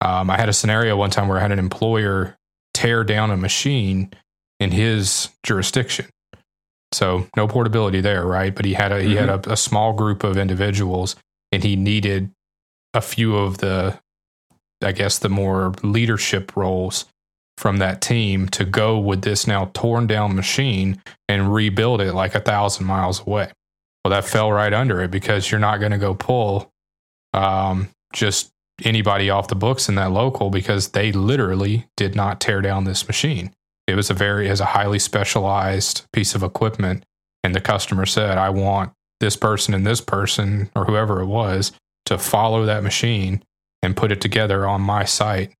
Um, 0.00 0.30
I 0.30 0.36
had 0.36 0.48
a 0.48 0.52
scenario 0.52 0.96
one 0.96 1.10
time 1.10 1.28
where 1.28 1.38
I 1.38 1.42
had 1.42 1.52
an 1.52 1.58
employer 1.58 2.36
tear 2.72 3.04
down 3.04 3.30
a 3.30 3.36
machine 3.36 4.10
in 4.60 4.70
his 4.70 5.30
jurisdiction. 5.42 6.06
So 6.92 7.26
no 7.36 7.48
portability 7.48 8.00
there, 8.00 8.24
right? 8.24 8.54
But 8.54 8.64
he 8.64 8.74
had 8.74 8.92
a 8.92 9.00
mm-hmm. 9.00 9.08
he 9.08 9.16
had 9.16 9.28
mm-hmm. 9.28 9.50
a, 9.50 9.54
a 9.54 9.56
small 9.56 9.92
group 9.92 10.22
of 10.24 10.36
individuals, 10.36 11.16
and 11.50 11.62
he 11.62 11.76
needed 11.76 12.30
a 12.92 13.00
few 13.00 13.36
of 13.36 13.58
the, 13.58 13.98
I 14.82 14.92
guess, 14.92 15.18
the 15.18 15.28
more 15.28 15.72
leadership 15.82 16.56
roles 16.56 17.06
from 17.56 17.78
that 17.78 18.00
team 18.00 18.48
to 18.48 18.64
go 18.64 18.98
with 18.98 19.22
this 19.22 19.46
now 19.46 19.70
torn 19.74 20.06
down 20.06 20.34
machine 20.34 21.00
and 21.28 21.54
rebuild 21.54 22.00
it 22.00 22.12
like 22.12 22.34
a 22.34 22.40
thousand 22.40 22.86
miles 22.86 23.20
away. 23.20 23.50
Well, 24.04 24.10
that 24.10 24.24
fell 24.24 24.52
right 24.52 24.72
under 24.72 25.00
it 25.02 25.10
because 25.10 25.50
you're 25.50 25.60
not 25.60 25.78
going 25.78 25.92
to 25.92 25.98
go 25.98 26.14
pull 26.14 26.70
um, 27.32 27.88
just 28.12 28.50
anybody 28.82 29.30
off 29.30 29.48
the 29.48 29.54
books 29.54 29.88
in 29.88 29.94
that 29.94 30.10
local 30.10 30.50
because 30.50 30.88
they 30.88 31.12
literally 31.12 31.86
did 31.96 32.14
not 32.14 32.40
tear 32.40 32.60
down 32.60 32.84
this 32.84 33.06
machine. 33.06 33.52
It 33.86 33.94
was 33.94 34.10
a 34.10 34.14
very, 34.14 34.48
as 34.48 34.60
a 34.60 34.66
highly 34.66 34.98
specialized 34.98 36.04
piece 36.12 36.34
of 36.34 36.42
equipment. 36.42 37.04
And 37.42 37.54
the 37.54 37.60
customer 37.60 38.06
said, 38.06 38.38
I 38.38 38.50
want 38.50 38.92
this 39.20 39.36
person 39.36 39.74
and 39.74 39.86
this 39.86 40.00
person 40.00 40.70
or 40.74 40.84
whoever 40.84 41.20
it 41.20 41.26
was 41.26 41.72
to 42.06 42.18
follow 42.18 42.66
that 42.66 42.82
machine 42.82 43.42
and 43.82 43.96
put 43.96 44.10
it 44.10 44.20
together 44.20 44.66
on 44.66 44.80
my 44.80 45.04
site 45.04 45.54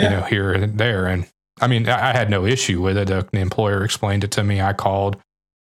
yeah. 0.00 0.10
you 0.10 0.16
know, 0.16 0.22
here 0.22 0.52
and 0.52 0.78
there. 0.78 1.06
And 1.06 1.26
I 1.60 1.66
mean, 1.66 1.88
I 1.88 2.12
had 2.12 2.30
no 2.30 2.46
issue 2.46 2.80
with 2.80 2.96
it. 2.96 3.08
The 3.08 3.38
employer 3.38 3.84
explained 3.84 4.24
it 4.24 4.30
to 4.32 4.44
me. 4.44 4.60
I 4.60 4.72
called 4.72 5.18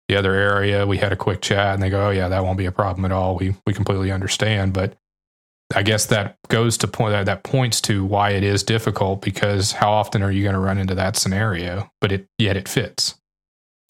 the 0.08 0.16
other 0.16 0.34
area. 0.34 0.86
We 0.86 0.98
had 0.98 1.12
a 1.12 1.16
quick 1.16 1.40
chat 1.40 1.74
and 1.74 1.82
they 1.82 1.90
go, 1.90 2.08
Oh 2.08 2.10
yeah, 2.10 2.28
that 2.28 2.44
won't 2.44 2.58
be 2.58 2.66
a 2.66 2.72
problem 2.72 3.04
at 3.04 3.12
all. 3.12 3.36
We, 3.36 3.54
we 3.66 3.72
completely 3.72 4.12
understand. 4.12 4.72
But 4.72 4.94
I 5.74 5.82
guess 5.82 6.06
that 6.06 6.36
goes 6.48 6.78
to 6.78 6.88
point 6.88 7.12
that, 7.12 7.26
that 7.26 7.42
points 7.42 7.80
to 7.82 8.04
why 8.04 8.30
it 8.30 8.44
is 8.44 8.62
difficult 8.62 9.22
because 9.22 9.72
how 9.72 9.90
often 9.90 10.22
are 10.22 10.30
you 10.30 10.42
going 10.42 10.54
to 10.54 10.60
run 10.60 10.78
into 10.78 10.94
that 10.94 11.16
scenario? 11.16 11.90
But 12.00 12.12
it, 12.12 12.26
yet 12.38 12.56
it 12.56 12.68
fits. 12.68 13.16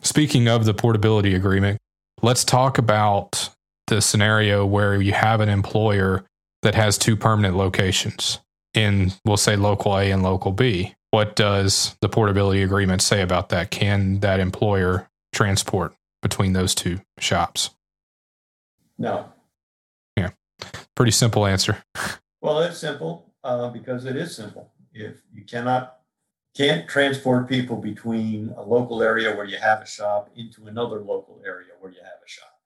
Speaking 0.00 0.48
of 0.48 0.64
the 0.64 0.74
portability 0.74 1.34
agreement, 1.34 1.78
let's 2.22 2.44
talk 2.44 2.78
about 2.78 3.50
the 3.88 4.00
scenario 4.00 4.64
where 4.64 5.00
you 5.00 5.12
have 5.12 5.40
an 5.40 5.48
employer 5.48 6.24
that 6.62 6.74
has 6.74 6.96
two 6.96 7.16
permanent 7.16 7.56
locations 7.56 8.40
in, 8.76 9.12
we'll 9.24 9.36
say, 9.36 9.56
local 9.56 9.96
A 9.98 10.10
and 10.10 10.22
local 10.22 10.52
B. 10.52 10.94
What 11.10 11.36
does 11.36 11.96
the 12.00 12.08
portability 12.08 12.62
agreement 12.62 13.02
say 13.02 13.22
about 13.22 13.48
that? 13.48 13.70
Can 13.70 14.20
that 14.20 14.40
employer 14.40 15.08
transport 15.32 15.94
between 16.22 16.52
those 16.52 16.74
two 16.74 17.00
shops? 17.18 17.70
No. 18.98 19.32
Yeah. 20.16 20.30
Pretty 20.94 21.12
simple 21.12 21.46
answer. 21.46 21.82
Well, 22.40 22.60
it's 22.60 22.78
simple 22.78 23.32
uh, 23.42 23.70
because 23.70 24.04
it 24.04 24.16
is 24.16 24.34
simple. 24.34 24.72
If 24.92 25.16
you 25.32 25.44
cannot 25.44 25.96
can't 26.56 26.88
transport 26.88 27.48
people 27.48 27.76
between 27.76 28.54
a 28.56 28.62
local 28.62 29.02
area 29.02 29.36
where 29.36 29.44
you 29.44 29.58
have 29.58 29.82
a 29.82 29.86
shop 29.86 30.30
into 30.36 30.66
another 30.66 31.00
local 31.00 31.40
area 31.44 31.68
where 31.80 31.92
you 31.92 31.98
have 32.02 32.18
a 32.24 32.28
shop, 32.28 32.60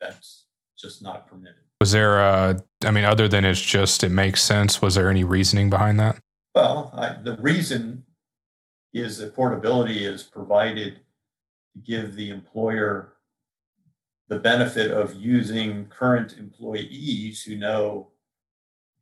that's 0.00 0.46
just 0.76 1.00
not 1.00 1.28
permitted. 1.28 1.67
Was 1.80 1.92
there, 1.92 2.18
a, 2.18 2.60
I 2.84 2.90
mean, 2.90 3.04
other 3.04 3.28
than 3.28 3.44
it's 3.44 3.60
just 3.60 4.02
it 4.02 4.08
makes 4.08 4.42
sense, 4.42 4.82
was 4.82 4.96
there 4.96 5.08
any 5.08 5.22
reasoning 5.22 5.70
behind 5.70 6.00
that? 6.00 6.18
Well, 6.54 6.90
I, 6.92 7.16
the 7.22 7.36
reason 7.36 8.04
is 8.92 9.18
that 9.18 9.34
portability 9.34 10.04
is 10.04 10.24
provided 10.24 10.96
to 10.96 11.78
give 11.78 12.16
the 12.16 12.30
employer 12.30 13.12
the 14.28 14.40
benefit 14.40 14.90
of 14.90 15.14
using 15.14 15.86
current 15.86 16.36
employees 16.36 17.42
who 17.42 17.56
know 17.56 18.08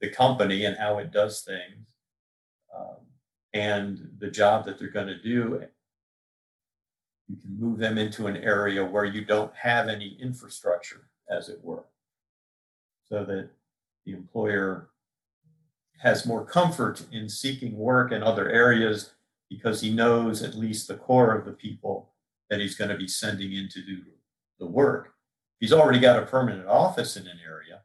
the 0.01 0.11
company 0.11 0.67
and 0.67 0.77
how 0.77 0.99
it 0.99 1.11
does 1.11 1.41
things 1.41 1.87
um, 2.77 2.97
and 3.55 4.11
the 4.19 4.31
job 4.31 4.67
that 4.67 4.79
they're 4.79 4.91
going 4.91 5.07
to 5.07 5.23
do. 5.23 5.63
You 7.27 7.37
can 7.37 7.59
move 7.59 7.79
them 7.79 7.97
into 7.97 8.27
an 8.27 8.37
area 8.37 8.85
where 8.85 9.07
you 9.07 9.25
don't 9.25 9.53
have 9.57 9.89
any 9.89 10.17
infrastructure, 10.21 11.09
as 11.31 11.49
it 11.49 11.59
were 11.63 11.85
so 13.11 13.25
that 13.25 13.51
the 14.05 14.13
employer 14.13 14.91
has 15.99 16.27
more 16.27 16.45
comfort 16.45 17.05
in 17.13 17.29
seeking 17.29 17.77
work 17.77 18.13
in 18.13 18.23
other 18.23 18.49
areas 18.51 19.13
because 19.49 19.81
he 19.81 19.91
knows 19.91 20.43
at 20.43 20.55
least 20.55 20.89
the 20.89 20.97
core 20.97 21.37
of 21.37 21.45
the 21.45 21.53
people 21.53 22.13
that 22.51 22.61
he's 22.61 22.77
going 22.77 22.91
to 22.91 22.97
be 22.97 23.09
sending 23.09 23.53
in 23.53 23.69
to 23.69 23.83
do 23.83 23.99
the 24.59 24.67
work. 24.67 25.15
He's 25.61 25.73
already 25.73 25.99
got 25.99 26.23
a 26.23 26.27
permanent 26.27 26.69
office 26.69 27.17
in 27.17 27.27
an 27.27 27.39
area. 27.45 27.83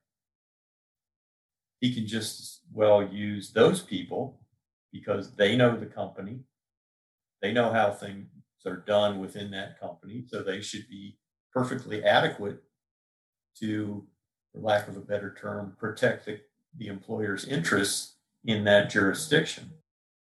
He 1.80 1.94
can 1.94 2.06
just 2.06 2.62
well 2.74 3.04
use 3.04 3.52
those 3.52 3.82
people 3.82 4.40
because 4.92 5.32
they 5.36 5.56
know 5.56 5.78
the 5.78 5.86
company. 5.86 6.40
They 7.42 7.54
know 7.54 7.72
how 7.72 7.92
things 7.92 8.28
are 8.66 8.78
done 8.78 9.20
within 9.20 9.50
that 9.52 9.80
company. 9.80 10.26
So 10.28 10.44
they 10.44 10.62
should 10.62 10.88
be 10.88 11.18
perfectly 11.54 12.04
adequate 12.04 12.62
to 13.60 14.06
for 14.54 14.60
lack 14.62 14.88
of 14.88 14.98
a 14.98 15.02
better 15.02 15.36
term, 15.40 15.76
protect 15.80 16.26
the, 16.26 16.40
the 16.78 16.88
employer's 16.88 17.46
interests 17.46 18.16
in 18.46 18.64
that 18.66 18.90
jurisdiction. 18.90 19.72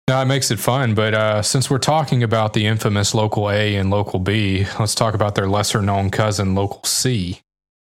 Now 0.09 0.23
it 0.23 0.27
makes 0.27 0.51
it 0.51 0.59
fun, 0.59 0.95
but 0.95 1.13
uh, 1.13 1.43
since 1.43 1.69
we're 1.69 1.79
talking 1.79 2.23
about 2.23 2.55
the 2.55 2.67
infamous 2.67 3.15
local 3.15 3.51
A 3.51 3.77
and 3.77 3.91
local 3.91 4.19
B, 4.19 4.67
let's 4.81 4.95
talk 4.95 5.13
about 5.15 5.35
their 5.35 5.49
lesser 5.49 5.83
known 5.83 6.11
cousin, 6.11 6.55
local 6.55 6.83
C. 6.85 7.43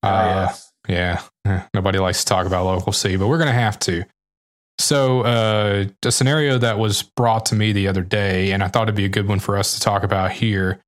Ah, 0.02 0.08
uh, 0.08 0.48
yes. 0.48 0.72
Yeah. 0.88 1.22
Nobody 1.74 2.00
likes 2.00 2.24
to 2.24 2.26
talk 2.26 2.48
about 2.48 2.66
local 2.66 2.94
C, 2.94 3.16
but 3.16 3.28
we're 3.28 3.38
going 3.38 3.48
to 3.48 3.54
have 3.54 3.78
to. 3.80 4.06
So, 4.80 5.22
uh, 5.22 5.86
a 6.04 6.12
scenario 6.12 6.58
that 6.58 6.80
was 6.80 7.04
brought 7.04 7.46
to 7.48 7.56
me 7.56 7.74
the 7.74 7.88
other 7.88 8.02
day, 8.02 8.52
and 8.52 8.64
I 8.64 8.70
thought 8.70 8.84
it'd 8.84 8.96
be 8.96 9.06
a 9.06 9.10
good 9.10 9.28
one 9.28 9.40
for 9.40 9.58
us 9.58 9.76
to 9.76 9.80
talk 9.82 10.04
about 10.04 10.32
here, 10.32 10.80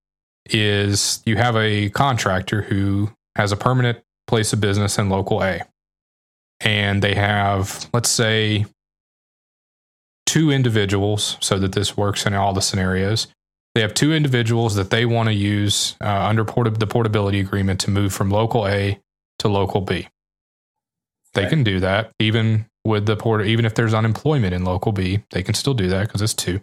is 0.49 1.21
you 1.25 1.35
have 1.35 1.55
a 1.55 1.89
contractor 1.89 2.61
who 2.63 3.11
has 3.35 3.51
a 3.51 3.57
permanent 3.57 3.99
place 4.31 4.53
of 4.53 4.61
business 4.61 4.97
in 4.97 5.09
local 5.09 5.43
A. 5.43 5.61
And 6.61 7.01
they 7.01 7.15
have, 7.15 7.89
let's 7.93 8.09
say, 8.09 8.65
two 10.25 10.49
individuals, 10.49 11.37
so 11.41 11.59
that 11.59 11.73
this 11.73 11.97
works 11.97 12.25
in 12.25 12.33
all 12.33 12.53
the 12.53 12.61
scenarios. 12.61 13.27
They 13.75 13.81
have 13.81 13.93
two 13.93 14.13
individuals 14.13 14.75
that 14.75 14.89
they 14.89 15.05
want 15.05 15.27
to 15.27 15.33
use 15.33 15.97
uh, 16.01 16.27
under 16.29 16.45
port- 16.45 16.79
the 16.79 16.87
portability 16.87 17.41
agreement 17.41 17.81
to 17.81 17.91
move 17.91 18.13
from 18.13 18.29
local 18.29 18.65
A 18.65 19.01
to 19.39 19.49
local 19.49 19.81
B. 19.81 20.07
They 21.33 21.47
can 21.47 21.63
do 21.63 21.79
that 21.81 22.11
even 22.19 22.67
with 22.85 23.05
the 23.05 23.17
port, 23.17 23.45
even 23.45 23.65
if 23.65 23.75
there's 23.75 23.93
unemployment 23.93 24.53
in 24.53 24.63
local 24.63 24.93
B, 24.93 25.23
they 25.31 25.43
can 25.43 25.55
still 25.55 25.73
do 25.73 25.87
that 25.89 26.07
because 26.07 26.21
it's 26.21 26.33
two. 26.33 26.61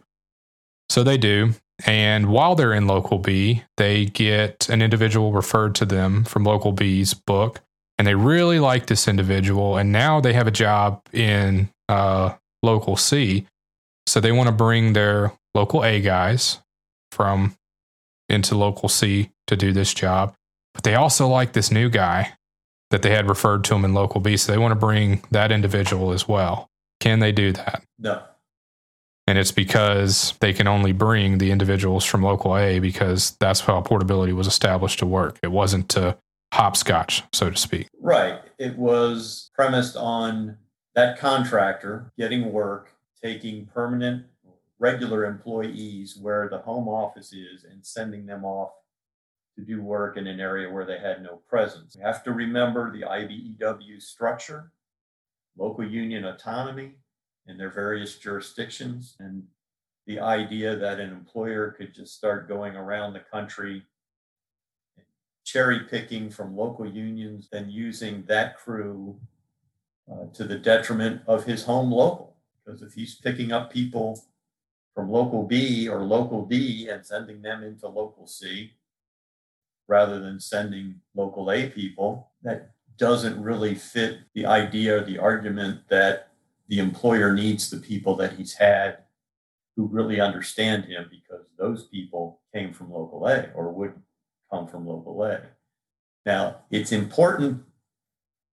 So 0.88 1.02
they 1.02 1.18
do. 1.18 1.54
And 1.87 2.26
while 2.26 2.54
they're 2.54 2.73
in 2.73 2.87
local 2.87 3.18
B, 3.18 3.62
they 3.76 4.06
get 4.06 4.68
an 4.68 4.82
individual 4.82 5.32
referred 5.32 5.75
to 5.76 5.85
them 5.85 6.25
from 6.25 6.44
local 6.44 6.73
B's 6.73 7.14
book, 7.14 7.61
and 7.99 8.06
they 8.06 8.14
really 8.14 8.58
like 8.58 8.87
this 8.87 9.06
individual. 9.06 9.76
And 9.76 9.92
now 9.92 10.20
they 10.20 10.32
have 10.32 10.47
a 10.47 10.52
job 10.52 11.02
in 11.12 11.70
uh, 11.88 12.35
local 12.62 12.97
C. 12.97 13.47
So 14.06 14.20
they 14.20 14.32
want 14.32 14.49
to 14.49 14.54
bring 14.54 14.92
their 14.92 15.32
local 15.54 15.85
A 15.85 16.00
guys 16.00 16.58
from 17.12 17.54
into 18.28 18.56
local 18.56 18.88
C 18.88 19.30
to 19.47 19.56
do 19.56 19.73
this 19.73 19.94
job. 19.94 20.35
But 20.75 20.85
they 20.85 20.94
also 20.94 21.28
like 21.28 21.52
this 21.52 21.70
new 21.70 21.88
guy 21.88 22.35
that 22.90 23.02
they 23.02 23.11
had 23.11 23.28
referred 23.28 23.64
to 23.64 23.75
them 23.75 23.85
in 23.85 23.94
local 23.94 24.20
B. 24.20 24.37
So 24.37 24.52
they 24.52 24.58
want 24.58 24.73
to 24.73 24.76
bring 24.76 25.23
that 25.30 25.52
individual 25.52 26.12
as 26.12 26.26
well. 26.26 26.68
Can 27.00 27.20
they 27.20 27.32
do 27.32 27.52
that? 27.52 27.82
No. 27.99 28.23
And 29.28 29.37
it's 29.37 29.52
because 29.52 30.32
they 30.40 30.54
can 30.54 30.66
only 30.66 30.92
bring 30.92 31.37
the 31.37 31.50
individuals 31.50 32.02
from 32.02 32.23
local 32.23 32.56
A 32.56 32.78
because 32.78 33.32
that's 33.32 33.61
how 33.61 33.78
portability 33.82 34.32
was 34.32 34.47
established 34.47 35.00
to 35.00 35.06
work. 35.06 35.38
It 35.42 35.52
wasn't 35.52 35.90
to 35.90 36.16
hopscotch, 36.54 37.25
so 37.35 37.50
to 37.50 37.56
speak. 37.56 37.88
Right. 38.00 38.40
It 38.58 38.78
was 38.78 39.50
premised 39.54 39.97
on 39.97 40.56
that 40.94 41.18
contractor 41.18 42.11
getting 42.16 42.50
work, 42.54 42.94
taking 43.23 43.66
permanent, 43.66 44.25
regular 44.78 45.26
employees 45.26 46.16
where 46.18 46.49
the 46.49 46.61
home 46.61 46.88
office 46.88 47.35
is 47.35 47.64
and 47.64 47.85
sending 47.85 48.25
them 48.25 48.47
off 48.47 48.73
to 49.58 49.62
do 49.62 49.82
work 49.82 50.16
in 50.16 50.26
an 50.26 50.40
area 50.40 50.70
where 50.70 50.87
they 50.87 51.00
had 51.00 51.23
no 51.23 51.42
presence. 51.47 51.94
You 51.94 52.00
have 52.00 52.25
to 52.25 52.32
remember 52.32 52.90
the 52.90 53.02
IBEW 53.02 54.00
structure, 54.00 54.73
local 55.54 55.87
union 55.87 56.25
autonomy 56.25 56.94
in 57.48 57.56
their 57.56 57.70
various 57.70 58.16
jurisdictions, 58.16 59.16
and 59.18 59.42
the 60.06 60.20
idea 60.20 60.76
that 60.76 61.00
an 61.00 61.10
employer 61.10 61.74
could 61.76 61.94
just 61.94 62.14
start 62.14 62.48
going 62.48 62.76
around 62.76 63.12
the 63.12 63.20
country 63.20 63.82
cherry 65.44 65.80
picking 65.80 66.28
from 66.28 66.54
local 66.54 66.86
unions 66.86 67.48
and 67.52 67.72
using 67.72 68.22
that 68.26 68.58
crew 68.58 69.18
uh, 70.12 70.26
to 70.34 70.44
the 70.44 70.58
detriment 70.58 71.22
of 71.26 71.44
his 71.44 71.64
home 71.64 71.90
local. 71.90 72.36
Because 72.64 72.82
if 72.82 72.92
he's 72.92 73.14
picking 73.14 73.50
up 73.50 73.72
people 73.72 74.22
from 74.94 75.10
local 75.10 75.44
B 75.44 75.88
or 75.88 76.02
local 76.02 76.44
D 76.44 76.88
and 76.88 77.04
sending 77.04 77.40
them 77.40 77.62
into 77.62 77.88
local 77.88 78.26
C, 78.26 78.72
rather 79.86 80.20
than 80.20 80.38
sending 80.38 80.96
local 81.14 81.50
A 81.50 81.70
people, 81.70 82.30
that 82.42 82.72
doesn't 82.98 83.42
really 83.42 83.74
fit 83.74 84.18
the 84.34 84.44
idea 84.44 84.98
or 84.98 85.04
the 85.04 85.18
argument 85.18 85.80
that 85.88 86.27
the 86.68 86.78
employer 86.78 87.32
needs 87.32 87.70
the 87.70 87.78
people 87.78 88.14
that 88.16 88.34
he's 88.34 88.54
had 88.54 88.98
who 89.76 89.87
really 89.87 90.20
understand 90.20 90.84
him 90.84 91.08
because 91.10 91.46
those 91.59 91.85
people 91.85 92.40
came 92.54 92.72
from 92.72 92.92
local 92.92 93.26
A 93.26 93.50
or 93.54 93.72
would 93.72 93.94
come 94.52 94.66
from 94.66 94.87
local 94.87 95.22
A. 95.24 95.40
Now, 96.26 96.62
it's 96.70 96.92
important 96.92 97.62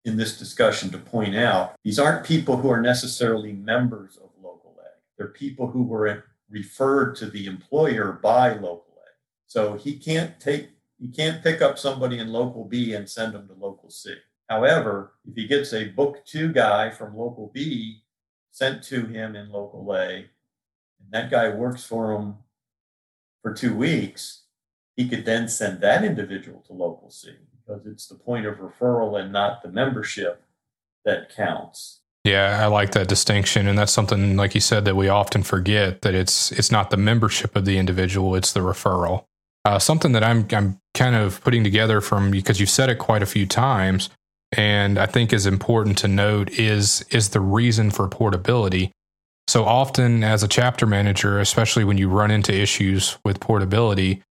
in 0.04 0.18
this 0.18 0.38
discussion 0.38 0.90
to 0.90 0.98
point 0.98 1.36
out 1.36 1.76
these 1.84 2.00
aren't 2.00 2.26
people 2.26 2.58
who 2.58 2.70
are 2.70 2.82
necessarily 2.82 3.54
members 3.54 4.18
of 4.18 4.30
local 4.42 4.76
A. 4.80 4.90
They're 5.18 5.28
people 5.28 5.68
who 5.68 5.84
were 5.84 6.26
referred 6.50 7.16
to 7.18 7.28
the 7.28 7.46
employer 7.46 8.20
by 8.22 8.54
local 8.54 8.98
A. 8.98 9.10
So 9.48 9.76
he 9.76 9.98
can't 9.98 10.40
take 10.40 10.70
he 11.00 11.08
can't 11.08 11.42
pick 11.42 11.62
up 11.62 11.80
somebody 11.80 12.20
in 12.20 12.32
local 12.32 12.66
B 12.66 12.94
and 12.94 13.10
send 13.10 13.34
them 13.34 13.48
to 13.48 13.54
local 13.54 13.90
C. 13.90 14.16
However, 14.50 15.14
if 15.26 15.36
he 15.36 15.48
gets 15.48 15.74
a 15.74 15.86
book 15.86 16.26
two 16.26 16.52
guy 16.52 16.90
from 16.90 17.18
local 17.18 17.52
B 17.54 18.01
sent 18.52 18.84
to 18.84 19.06
him 19.06 19.36
in 19.36 19.52
local 19.52 19.94
A, 19.96 20.28
and 21.00 21.12
that 21.12 21.32
guy 21.32 21.50
works 21.50 21.84
for 21.84 22.12
him 22.14 22.36
for 23.42 23.54
two 23.54 23.76
weeks, 23.76 24.44
he 24.96 25.08
could 25.08 25.26
then 25.26 25.48
send 25.48 25.82
that 25.82 26.04
individual 26.04 26.64
to 26.68 26.74
local 26.74 27.10
C 27.10 27.32
because 27.52 27.86
it's 27.86 28.08
the 28.08 28.16
point 28.16 28.46
of 28.46 28.58
referral 28.58 29.20
and 29.20 29.32
not 29.32 29.64
the 29.64 29.70
membership 29.70 30.44
that 31.06 31.36
counts. 31.36 32.02
Yeah, 32.24 32.60
I 32.62 32.68
like 32.68 32.92
that 32.92 33.08
distinction, 33.08 33.68
and 33.68 33.78
that's 33.80 33.92
something 33.92 34.38
like 34.38 34.54
you 34.54 34.62
said 34.62 34.86
that 34.86 34.96
we 34.96 35.08
often 35.08 35.42
forget 35.42 36.04
that 36.04 36.14
it's 36.14 36.52
it's 36.52 36.72
not 36.72 36.92
the 36.92 36.98
membership 36.98 37.56
of 37.56 37.66
the 37.66 37.80
individual; 37.80 38.36
it's 38.36 38.54
the 38.54 38.60
referral. 38.60 39.26
Uh, 39.66 39.80
something 39.80 40.12
that 40.12 40.24
I'm 40.24 40.48
I'm 40.52 40.80
kind 40.94 41.16
of 41.16 41.42
putting 41.44 41.64
together 41.64 42.00
from 42.00 42.30
because 42.30 42.60
you've 42.60 42.70
said 42.70 42.90
it 42.90 43.00
quite 43.00 43.24
a 43.24 43.26
few 43.26 43.48
times, 43.48 44.12
and 44.52 44.98
I 44.98 45.06
think 45.06 45.32
is 45.32 45.46
important 45.46 45.98
to 46.00 46.08
note 46.08 46.52
is 46.52 47.06
is 47.10 47.30
the 47.30 47.40
reason 47.40 47.92
for 47.92 48.08
portability. 48.08 48.92
So 49.48 49.66
often, 49.66 50.24
as 50.24 50.44
a 50.44 50.48
chapter 50.48 50.86
manager, 50.86 51.40
especially 51.40 51.84
when 51.84 51.98
you 51.98 52.10
run 52.10 52.32
into 52.32 52.54
issues 52.54 53.18
with 53.26 53.40
portability, 53.40 54.24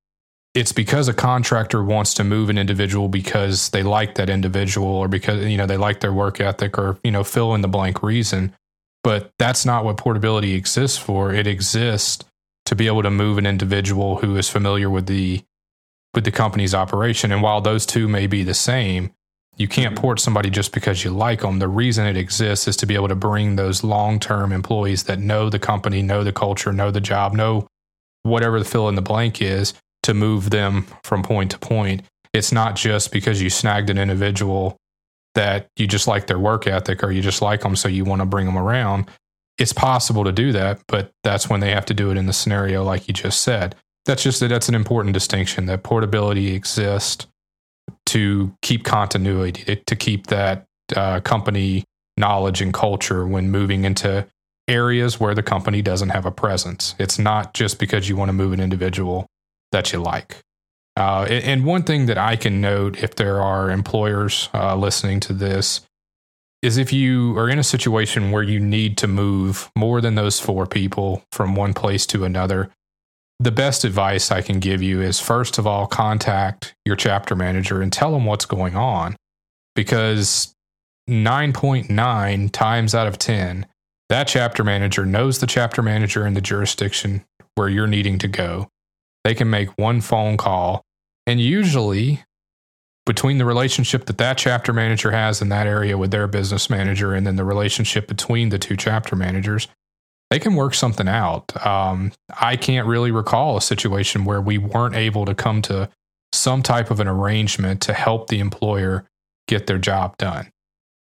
it's 0.54 0.72
because 0.72 1.08
a 1.08 1.14
contractor 1.14 1.82
wants 1.82 2.14
to 2.14 2.24
move 2.24 2.48
an 2.48 2.58
individual 2.58 3.08
because 3.08 3.70
they 3.70 3.82
like 3.82 4.16
that 4.16 4.30
individual 4.30 4.88
or 4.88 5.08
because 5.08 5.44
you 5.44 5.56
know 5.56 5.66
they 5.66 5.76
like 5.76 6.00
their 6.00 6.12
work 6.12 6.40
ethic 6.40 6.78
or 6.78 6.98
you 7.04 7.10
know 7.10 7.24
fill 7.24 7.54
in 7.54 7.60
the 7.60 7.68
blank 7.68 8.02
reason. 8.02 8.54
But 9.02 9.30
that's 9.38 9.64
not 9.64 9.84
what 9.84 9.96
portability 9.96 10.54
exists 10.54 10.98
for. 10.98 11.32
It 11.32 11.46
exists 11.46 12.24
to 12.66 12.74
be 12.74 12.86
able 12.86 13.02
to 13.02 13.10
move 13.10 13.38
an 13.38 13.46
individual 13.46 14.16
who 14.16 14.36
is 14.36 14.48
familiar 14.48 14.90
with 14.90 15.06
the 15.06 15.42
with 16.14 16.24
the 16.24 16.30
company's 16.30 16.74
operation. 16.74 17.32
And 17.32 17.42
while 17.42 17.60
those 17.60 17.86
two 17.86 18.08
may 18.08 18.26
be 18.26 18.42
the 18.42 18.54
same, 18.54 19.12
you 19.56 19.68
can't 19.68 19.96
port 19.96 20.20
somebody 20.20 20.48
just 20.48 20.72
because 20.72 21.04
you 21.04 21.10
like 21.10 21.40
them. 21.40 21.58
The 21.58 21.68
reason 21.68 22.06
it 22.06 22.16
exists 22.16 22.66
is 22.66 22.76
to 22.78 22.86
be 22.86 22.94
able 22.94 23.08
to 23.08 23.14
bring 23.14 23.56
those 23.56 23.84
long 23.84 24.18
term 24.18 24.52
employees 24.52 25.04
that 25.04 25.18
know 25.18 25.50
the 25.50 25.58
company, 25.58 26.02
know 26.02 26.24
the 26.24 26.32
culture, 26.32 26.72
know 26.72 26.90
the 26.90 27.00
job, 27.00 27.34
know 27.34 27.66
whatever 28.22 28.58
the 28.58 28.64
fill 28.64 28.88
in 28.88 28.94
the 28.94 29.02
blank 29.02 29.42
is 29.42 29.74
to 30.02 30.14
move 30.14 30.50
them 30.50 30.86
from 31.02 31.22
point 31.22 31.50
to 31.50 31.58
point. 31.58 32.02
It's 32.32 32.52
not 32.52 32.76
just 32.76 33.12
because 33.12 33.42
you 33.42 33.50
snagged 33.50 33.90
an 33.90 33.98
individual 33.98 34.76
that 35.34 35.68
you 35.76 35.86
just 35.86 36.08
like 36.08 36.26
their 36.26 36.38
work 36.38 36.66
ethic 36.66 37.04
or 37.04 37.10
you 37.10 37.20
just 37.20 37.42
like 37.42 37.60
them, 37.60 37.76
so 37.76 37.88
you 37.88 38.04
want 38.04 38.20
to 38.20 38.26
bring 38.26 38.46
them 38.46 38.58
around 38.58 39.08
it's 39.60 39.74
possible 39.74 40.24
to 40.24 40.32
do 40.32 40.52
that, 40.52 40.80
but 40.88 41.12
that's 41.22 41.50
when 41.50 41.60
they 41.60 41.70
have 41.70 41.84
to 41.86 41.94
do 41.94 42.10
it 42.10 42.16
in 42.16 42.24
the 42.24 42.32
scenario 42.32 42.82
like 42.82 43.06
you 43.06 43.14
just 43.14 43.42
said. 43.42 43.76
That's 44.06 44.22
just 44.22 44.40
that 44.40 44.48
that's 44.48 44.70
an 44.70 44.74
important 44.74 45.12
distinction 45.12 45.66
that 45.66 45.82
portability 45.82 46.54
exists 46.54 47.26
to 48.10 48.52
keep 48.62 48.84
continuity, 48.84 49.76
to 49.76 49.96
keep 49.96 50.26
that 50.26 50.66
uh, 50.96 51.20
company 51.20 51.84
knowledge 52.16 52.60
and 52.60 52.74
culture 52.74 53.26
when 53.26 53.50
moving 53.50 53.84
into 53.84 54.26
areas 54.68 55.20
where 55.20 55.34
the 55.34 55.42
company 55.42 55.80
doesn't 55.80 56.10
have 56.10 56.26
a 56.26 56.30
presence. 56.30 56.94
It's 56.98 57.18
not 57.18 57.54
just 57.54 57.78
because 57.78 58.08
you 58.08 58.16
want 58.16 58.28
to 58.28 58.32
move 58.32 58.52
an 58.52 58.60
individual 58.60 59.26
that 59.72 59.92
you 59.92 60.00
like. 60.00 60.38
Uh, 60.96 61.24
and 61.28 61.64
one 61.64 61.84
thing 61.84 62.06
that 62.06 62.18
I 62.18 62.34
can 62.36 62.60
note 62.60 63.02
if 63.02 63.14
there 63.14 63.40
are 63.40 63.70
employers 63.70 64.48
uh, 64.52 64.74
listening 64.76 65.20
to 65.20 65.32
this 65.32 65.80
is 66.62 66.76
if 66.76 66.92
you 66.92 67.38
are 67.38 67.48
in 67.48 67.58
a 67.58 67.64
situation 67.64 68.32
where 68.32 68.42
you 68.42 68.60
need 68.60 68.98
to 68.98 69.06
move 69.06 69.70
more 69.76 70.00
than 70.00 70.16
those 70.16 70.40
four 70.40 70.66
people 70.66 71.22
from 71.32 71.54
one 71.54 71.74
place 71.74 72.06
to 72.06 72.24
another, 72.24 72.70
the 73.40 73.50
best 73.50 73.84
advice 73.84 74.30
I 74.30 74.42
can 74.42 74.60
give 74.60 74.82
you 74.82 75.00
is 75.00 75.18
first 75.18 75.56
of 75.56 75.66
all, 75.66 75.86
contact 75.86 76.74
your 76.84 76.94
chapter 76.94 77.34
manager 77.34 77.80
and 77.80 77.90
tell 77.90 78.12
them 78.12 78.26
what's 78.26 78.44
going 78.44 78.76
on 78.76 79.16
because 79.74 80.54
9.9 81.08 82.52
times 82.52 82.94
out 82.94 83.06
of 83.06 83.18
10, 83.18 83.66
that 84.10 84.28
chapter 84.28 84.62
manager 84.62 85.06
knows 85.06 85.38
the 85.38 85.46
chapter 85.46 85.82
manager 85.82 86.26
in 86.26 86.34
the 86.34 86.42
jurisdiction 86.42 87.24
where 87.54 87.68
you're 87.68 87.86
needing 87.86 88.18
to 88.18 88.28
go. 88.28 88.68
They 89.24 89.34
can 89.34 89.48
make 89.48 89.70
one 89.78 90.02
phone 90.02 90.36
call. 90.36 90.82
And 91.26 91.40
usually 91.40 92.22
between 93.06 93.38
the 93.38 93.46
relationship 93.46 94.04
that 94.04 94.18
that 94.18 94.36
chapter 94.36 94.74
manager 94.74 95.12
has 95.12 95.40
in 95.40 95.48
that 95.48 95.66
area 95.66 95.96
with 95.96 96.10
their 96.10 96.26
business 96.26 96.68
manager 96.68 97.14
and 97.14 97.26
then 97.26 97.36
the 97.36 97.44
relationship 97.44 98.06
between 98.06 98.50
the 98.50 98.58
two 98.58 98.76
chapter 98.76 99.16
managers, 99.16 99.66
they 100.30 100.38
can 100.38 100.54
work 100.54 100.74
something 100.74 101.08
out. 101.08 101.66
Um, 101.66 102.12
I 102.40 102.56
can't 102.56 102.86
really 102.86 103.10
recall 103.10 103.56
a 103.56 103.60
situation 103.60 104.24
where 104.24 104.40
we 104.40 104.58
weren't 104.58 104.94
able 104.94 105.24
to 105.24 105.34
come 105.34 105.60
to 105.62 105.88
some 106.32 106.62
type 106.62 106.90
of 106.90 107.00
an 107.00 107.08
arrangement 107.08 107.80
to 107.82 107.92
help 107.92 108.28
the 108.28 108.38
employer 108.38 109.04
get 109.48 109.66
their 109.66 109.78
job 109.78 110.16
done, 110.16 110.50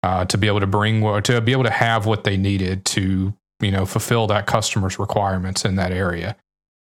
uh, 0.03 0.25
to 0.25 0.37
be 0.37 0.49
able 0.49 0.61
to 0.61 0.67
bring 0.67 1.23
to 1.23 1.41
be 1.41 1.53
able 1.53 1.63
to 1.63 1.71
have 1.71 2.07
what 2.07 2.25
they 2.25 2.37
needed 2.37 2.85
to 2.85 3.33
you 3.61 3.71
know 3.71 3.87
fulfill 3.87 4.27
that 4.27 4.47
customer's 4.47 4.99
requirements 4.99 5.65
in 5.65 5.77
that 5.77 5.93
area. 5.93 6.37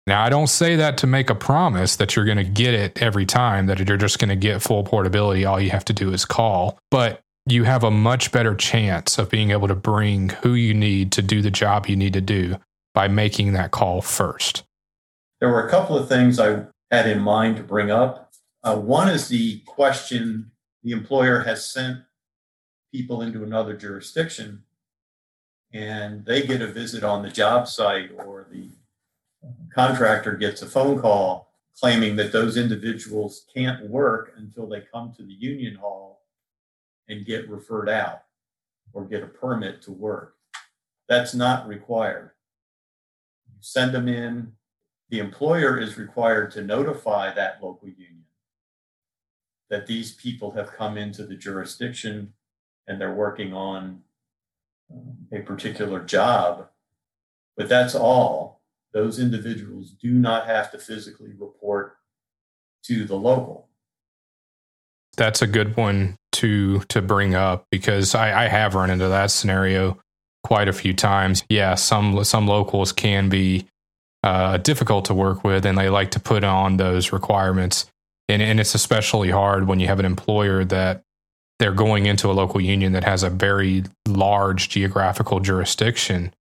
Now, 0.07 0.23
I 0.23 0.29
don't 0.29 0.47
say 0.47 0.75
that 0.75 0.97
to 0.99 1.07
make 1.07 1.31
a 1.31 1.35
promise 1.35 1.95
that 1.95 2.15
you're 2.15 2.25
going 2.25 2.37
to 2.37 2.43
get 2.43 2.75
it 2.75 3.01
every 3.01 3.25
time, 3.25 3.65
that 3.65 3.79
you're 3.79 3.97
just 3.97 4.19
going 4.19 4.29
to 4.29 4.35
get 4.35 4.61
full 4.61 4.83
portability. 4.83 5.45
All 5.45 5.59
you 5.59 5.71
have 5.71 5.85
to 5.85 5.93
do 5.93 6.13
is 6.13 6.25
call. 6.25 6.77
But 6.91 7.21
you 7.47 7.63
have 7.63 7.83
a 7.83 7.91
much 7.91 8.31
better 8.31 8.55
chance 8.55 9.17
of 9.17 9.29
being 9.29 9.51
able 9.51 9.67
to 9.67 9.75
bring 9.75 10.29
who 10.29 10.53
you 10.53 10.73
need 10.73 11.11
to 11.11 11.21
do 11.21 11.41
the 11.41 11.51
job 11.51 11.87
you 11.87 11.95
need 11.95 12.13
to 12.13 12.21
do 12.21 12.57
by 12.93 13.07
making 13.07 13.53
that 13.53 13.71
call 13.71 14.01
first. 14.01 14.63
There 15.39 15.49
were 15.49 15.65
a 15.65 15.69
couple 15.69 15.97
of 15.97 16.09
things 16.09 16.39
I 16.39 16.65
had 16.89 17.07
in 17.07 17.19
mind 17.19 17.57
to 17.57 17.63
bring 17.63 17.91
up. 17.91 18.33
Uh, 18.63 18.77
one 18.77 19.09
is 19.09 19.27
the 19.27 19.59
question 19.67 20.51
the 20.83 20.91
employer 20.91 21.41
has 21.41 21.69
sent 21.71 21.99
people 22.91 23.21
into 23.21 23.43
another 23.43 23.75
jurisdiction 23.75 24.63
and 25.73 26.25
they 26.25 26.47
get 26.47 26.61
a 26.61 26.67
visit 26.67 27.03
on 27.03 27.21
the 27.21 27.29
job 27.29 27.67
site 27.67 28.09
or 28.17 28.47
the 28.49 28.69
contractor 29.73 30.35
gets 30.35 30.61
a 30.61 30.65
phone 30.65 30.99
call 30.99 31.51
claiming 31.77 32.15
that 32.15 32.31
those 32.31 32.55
individuals 32.55 33.45
can't 33.53 33.87
work 33.89 34.33
until 34.37 34.65
they 34.65 34.81
come 34.93 35.13
to 35.15 35.23
the 35.23 35.33
union 35.33 35.75
hall 35.75 36.14
and 37.07 37.25
get 37.25 37.49
referred 37.49 37.89
out 37.89 38.23
or 38.93 39.05
get 39.05 39.23
a 39.23 39.27
permit 39.27 39.81
to 39.83 39.91
work. 39.91 40.35
That's 41.07 41.33
not 41.33 41.67
required. 41.67 42.31
You 43.47 43.57
send 43.61 43.93
them 43.93 44.07
in, 44.07 44.53
the 45.09 45.19
employer 45.19 45.79
is 45.79 45.97
required 45.97 46.51
to 46.51 46.63
notify 46.63 47.33
that 47.33 47.61
local 47.61 47.87
union 47.89 48.23
that 49.69 49.87
these 49.87 50.13
people 50.13 50.51
have 50.51 50.71
come 50.71 50.97
into 50.97 51.25
the 51.25 51.35
jurisdiction 51.35 52.33
and 52.87 52.99
they're 52.99 53.13
working 53.13 53.53
on 53.53 54.01
um, 54.91 55.17
a 55.33 55.39
particular 55.39 55.99
job. 56.03 56.67
But 57.57 57.69
that's 57.69 57.95
all. 57.95 58.61
Those 58.93 59.19
individuals 59.19 59.91
do 59.91 60.11
not 60.11 60.47
have 60.47 60.71
to 60.71 60.77
physically 60.77 61.33
report 61.37 61.97
to 62.83 63.05
the 63.05 63.15
local. 63.15 63.69
That's 65.15 65.41
a 65.41 65.47
good 65.47 65.75
one 65.77 66.15
to 66.33 66.79
to 66.89 67.01
bring 67.01 67.35
up 67.35 67.65
because 67.71 68.13
I, 68.15 68.45
I 68.45 68.47
have 68.47 68.75
run 68.75 68.89
into 68.89 69.07
that 69.07 69.31
scenario 69.31 69.97
quite 70.43 70.67
a 70.67 70.73
few 70.73 70.93
times. 70.93 71.43
Yeah, 71.49 71.75
some 71.75 72.23
some 72.23 72.47
locals 72.47 72.91
can 72.91 73.29
be 73.29 73.67
uh, 74.23 74.57
difficult 74.57 75.05
to 75.05 75.13
work 75.13 75.43
with, 75.43 75.65
and 75.65 75.77
they 75.77 75.89
like 75.89 76.11
to 76.11 76.19
put 76.19 76.43
on 76.43 76.77
those 76.77 77.13
requirements. 77.13 77.89
And, 78.27 78.41
and 78.41 78.59
it's 78.59 78.73
especially 78.73 79.29
hard 79.29 79.67
when 79.67 79.79
you 79.79 79.87
have 79.87 79.99
an 79.99 80.05
employer 80.05 80.65
that 80.65 81.03
they're 81.59 81.71
going 81.71 82.07
into 82.07 82.29
a 82.29 82.33
local 82.33 82.59
union 82.59 82.93
that 82.93 83.03
has 83.03 83.21
a 83.21 83.29
very 83.29 83.83
large 84.07 84.69
geographical 84.69 85.39
jurisdiction, 85.39 86.33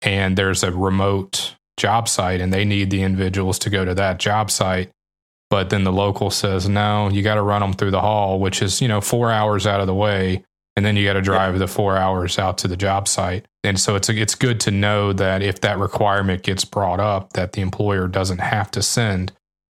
and 0.00 0.38
there's 0.38 0.62
a 0.62 0.70
remote 0.72 1.56
job 1.76 2.08
site, 2.08 2.40
and 2.40 2.52
they 2.52 2.64
need 2.64 2.90
the 2.90 3.02
individuals 3.02 3.58
to 3.60 3.70
go 3.70 3.84
to 3.84 3.94
that 3.94 4.18
job 4.18 4.50
site. 4.50 4.90
But 5.54 5.70
then 5.70 5.84
the 5.84 5.92
local 5.92 6.30
says, 6.30 6.68
no, 6.68 7.08
you 7.08 7.22
got 7.22 7.36
to 7.36 7.42
run 7.42 7.60
them 7.60 7.74
through 7.74 7.92
the 7.92 8.00
hall, 8.00 8.40
which 8.40 8.60
is, 8.60 8.80
you 8.80 8.88
know, 8.88 9.00
four 9.00 9.30
hours 9.30 9.68
out 9.68 9.78
of 9.78 9.86
the 9.86 9.94
way 9.94 10.42
and 10.76 10.84
then 10.84 10.96
you 10.96 11.04
got 11.04 11.12
to 11.12 11.22
drive 11.22 11.58
the 11.58 11.68
four 11.68 11.96
hours 11.96 12.38
out 12.38 12.58
to 12.58 12.68
the 12.68 12.76
job 12.76 13.06
site. 13.06 13.46
And 13.62 13.78
so 13.78 13.94
it's 13.94 14.08
it's 14.08 14.34
good 14.34 14.60
to 14.60 14.70
know 14.70 15.12
that 15.12 15.42
if 15.42 15.60
that 15.60 15.78
requirement 15.78 16.42
gets 16.42 16.64
brought 16.64 17.00
up, 17.00 17.34
that 17.34 17.52
the 17.52 17.60
employer 17.60 18.08
doesn't 18.08 18.40
have 18.40 18.70
to 18.72 18.82
send 18.82 19.32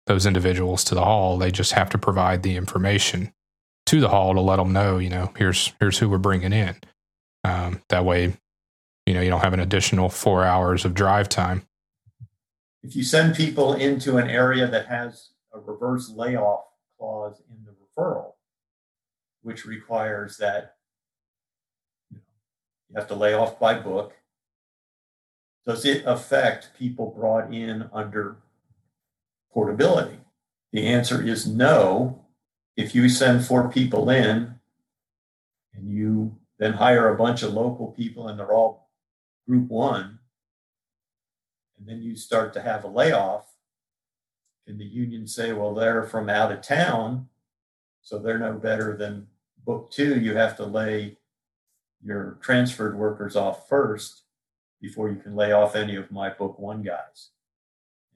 those 0.07 0.25
individuals 0.25 0.83
to 0.85 0.95
the 0.95 1.05
hall; 1.05 1.37
they 1.37 1.51
just 1.51 1.73
have 1.73 1.89
to 1.91 1.97
provide 1.97 2.43
the 2.43 2.55
information 2.55 3.31
to 3.85 3.99
the 4.01 4.09
hall 4.09 4.33
to 4.33 4.41
let 4.41 4.57
them 4.57 4.73
know, 4.73 4.97
you 4.97 5.09
know, 5.09 5.31
here's 5.37 5.73
here's 5.79 5.99
who 5.99 6.09
we're 6.09 6.17
bringing 6.17 6.51
in. 6.51 6.75
Um, 7.43 7.83
that 7.89 8.03
way, 8.03 8.33
you 9.05 9.13
know, 9.13 9.21
you 9.21 9.29
don't 9.29 9.43
have 9.43 9.53
an 9.53 9.59
additional 9.59 10.09
four 10.09 10.43
hours 10.43 10.83
of 10.83 10.95
drive 10.95 11.29
time. 11.29 11.67
If 12.81 12.95
you 12.95 13.03
send 13.03 13.35
people 13.35 13.73
into 13.73 14.17
an 14.17 14.29
area 14.29 14.67
that 14.67 14.87
has 14.87 15.29
a 15.58 15.72
reverse 15.72 16.10
layoff 16.10 16.65
clause 16.98 17.41
in 17.50 17.65
the 17.65 17.72
referral, 17.72 18.34
which 19.41 19.65
requires 19.65 20.38
that 20.38 20.76
you 22.12 22.96
have 22.96 23.08
to 23.08 23.15
lay 23.15 23.34
off 23.34 23.60
by 23.60 23.74
book. 23.74 24.13
Does 25.65 25.84
it 25.84 26.04
affect 26.06 26.78
people 26.78 27.13
brought 27.17 27.54
in 27.54 27.89
under 27.91 28.38
portability? 29.52 30.20
The 30.72 30.88
answer 30.88 31.22
is 31.22 31.46
no. 31.46 32.26
If 32.78 32.93
you 32.93 33.10
send 33.10 33.46
four 33.46 33.70
people 33.70 34.10
in 34.10 34.56
and 35.74 35.91
you 35.91 36.38
then 36.60 36.74
hire 36.74 37.10
a 37.10 37.17
bunch 37.17 37.43
of 37.43 37.54
local 37.54 37.88
people 37.91 38.28
and 38.28 38.39
they're 38.39 38.54
all 38.54 38.89
group 39.48 39.67
one, 39.70 40.20
and 41.78 41.88
then 41.88 42.02
you 42.02 42.15
start 42.15 42.54
to 42.54 42.62
have 42.62 42.84
a 42.84 42.88
layoff, 42.88 43.46
can 44.67 44.77
the 44.77 44.86
union 44.86 45.25
say, 45.25 45.53
well, 45.53 45.73
they're 45.73 46.03
from 46.03 46.30
out 46.30 46.51
of 46.51 46.62
town, 46.62 47.30
so 48.01 48.19
they're 48.19 48.38
no 48.38 48.51
better 48.51 48.97
than 48.97 49.25
book 49.65 49.89
two? 49.89 50.19
You 50.19 50.36
have 50.36 50.58
to 50.58 50.65
lay 50.65 51.17
your 52.03 52.38
transferred 52.41 52.97
workers 52.97 53.38
off 53.38 53.69
first 53.69 54.23
before 54.82 55.10
you 55.10 55.15
can 55.15 55.38
lay 55.38 55.53
off 55.53 55.77
any 55.77 55.95
of 55.95 56.12
my 56.12 56.30
book 56.30 56.60
one 56.60 56.84
guys. 56.84 57.30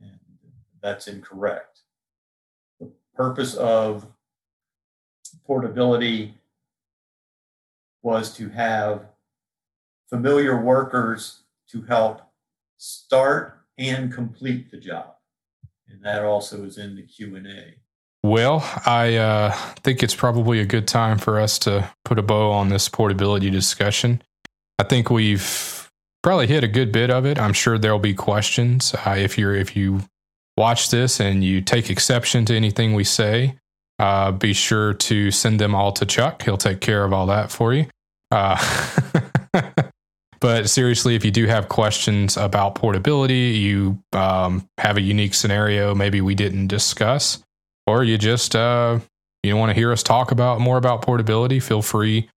And 0.02 0.20
that's 0.82 1.08
incorrect. 1.08 1.84
The 2.82 2.92
purpose 3.16 3.56
of 3.56 4.06
portability 5.48 6.34
was 8.04 8.36
to 8.36 8.50
have 8.50 9.06
familiar 10.10 10.62
workers 10.62 11.44
to 11.70 11.84
help 11.84 12.22
start 12.78 13.62
and 13.78 14.12
complete 14.12 14.70
the 14.70 14.78
job. 14.78 15.16
And 15.92 16.04
that 16.04 16.24
also 16.24 16.64
is 16.64 16.78
in 16.78 16.96
the 16.96 17.04
Q&A. 17.04 17.76
Well, 18.24 18.64
I 18.86 19.16
uh, 19.16 19.52
think 19.84 20.04
it's 20.04 20.16
probably 20.16 20.60
a 20.60 20.66
good 20.66 20.88
time 20.88 21.18
for 21.18 21.40
us 21.40 21.58
to 21.60 21.90
put 22.06 22.20
a 22.20 22.22
bow 22.22 22.52
on 22.52 22.70
this 22.70 22.88
portability 22.88 23.50
discussion. 23.50 24.22
I 24.78 24.84
think 24.84 25.10
we've 25.10 25.90
probably 26.22 26.48
hit 26.48 26.64
a 26.64 26.68
good 26.68 26.92
bit 26.92 27.10
of 27.10 27.26
it. 27.26 27.40
I'm 27.40 27.54
sure 27.54 27.78
there'll 27.78 28.00
be 28.00 28.14
questions. 28.14 28.94
Uh, 28.94 29.16
if 29.18 29.38
you're 29.38 29.56
if 29.56 29.76
you 29.76 30.02
watch 30.56 30.92
this 30.92 31.20
and 31.20 31.44
you 31.44 31.62
take 31.62 31.90
exception 31.90 32.46
to 32.46 32.56
anything 32.56 32.94
we 32.94 33.04
say, 33.04 33.58
uh, 33.98 34.32
be 34.32 34.54
sure 34.54 34.94
to 34.94 35.32
send 35.32 35.60
them 35.60 35.74
all 35.74 35.92
to 35.94 36.06
Chuck. 36.06 36.44
He'll 36.44 36.58
take 36.58 36.80
care 36.80 37.04
of 37.04 37.14
all 37.14 37.26
that 37.28 37.52
for 37.52 37.74
you. 37.74 37.88
But 40.42 40.70
seriously, 40.70 41.16
if 41.16 41.24
you 41.24 41.32
do 41.32 41.46
have 41.46 41.70
questions 41.70 42.36
about 42.36 42.76
portability, 42.76 43.52
you 43.60 44.02
um, 44.12 44.68
have 44.80 44.98
a 44.98 45.02
unique 45.02 45.36
scenario 45.36 45.96
maybe 45.96 46.20
we 46.20 46.36
didn't 46.36 46.68
discuss 46.68 47.44
or 47.88 48.04
you 48.04 48.18
just 48.18 48.56
uh, 48.56 49.00
you 49.44 49.56
want 49.58 49.70
to 49.70 49.74
hear 49.74 49.92
us 49.92 50.04
talk 50.04 50.32
about 50.32 50.60
more 50.60 50.78
about 50.78 51.02
portability, 51.02 51.60
feel 51.60 51.82
free 51.82 52.30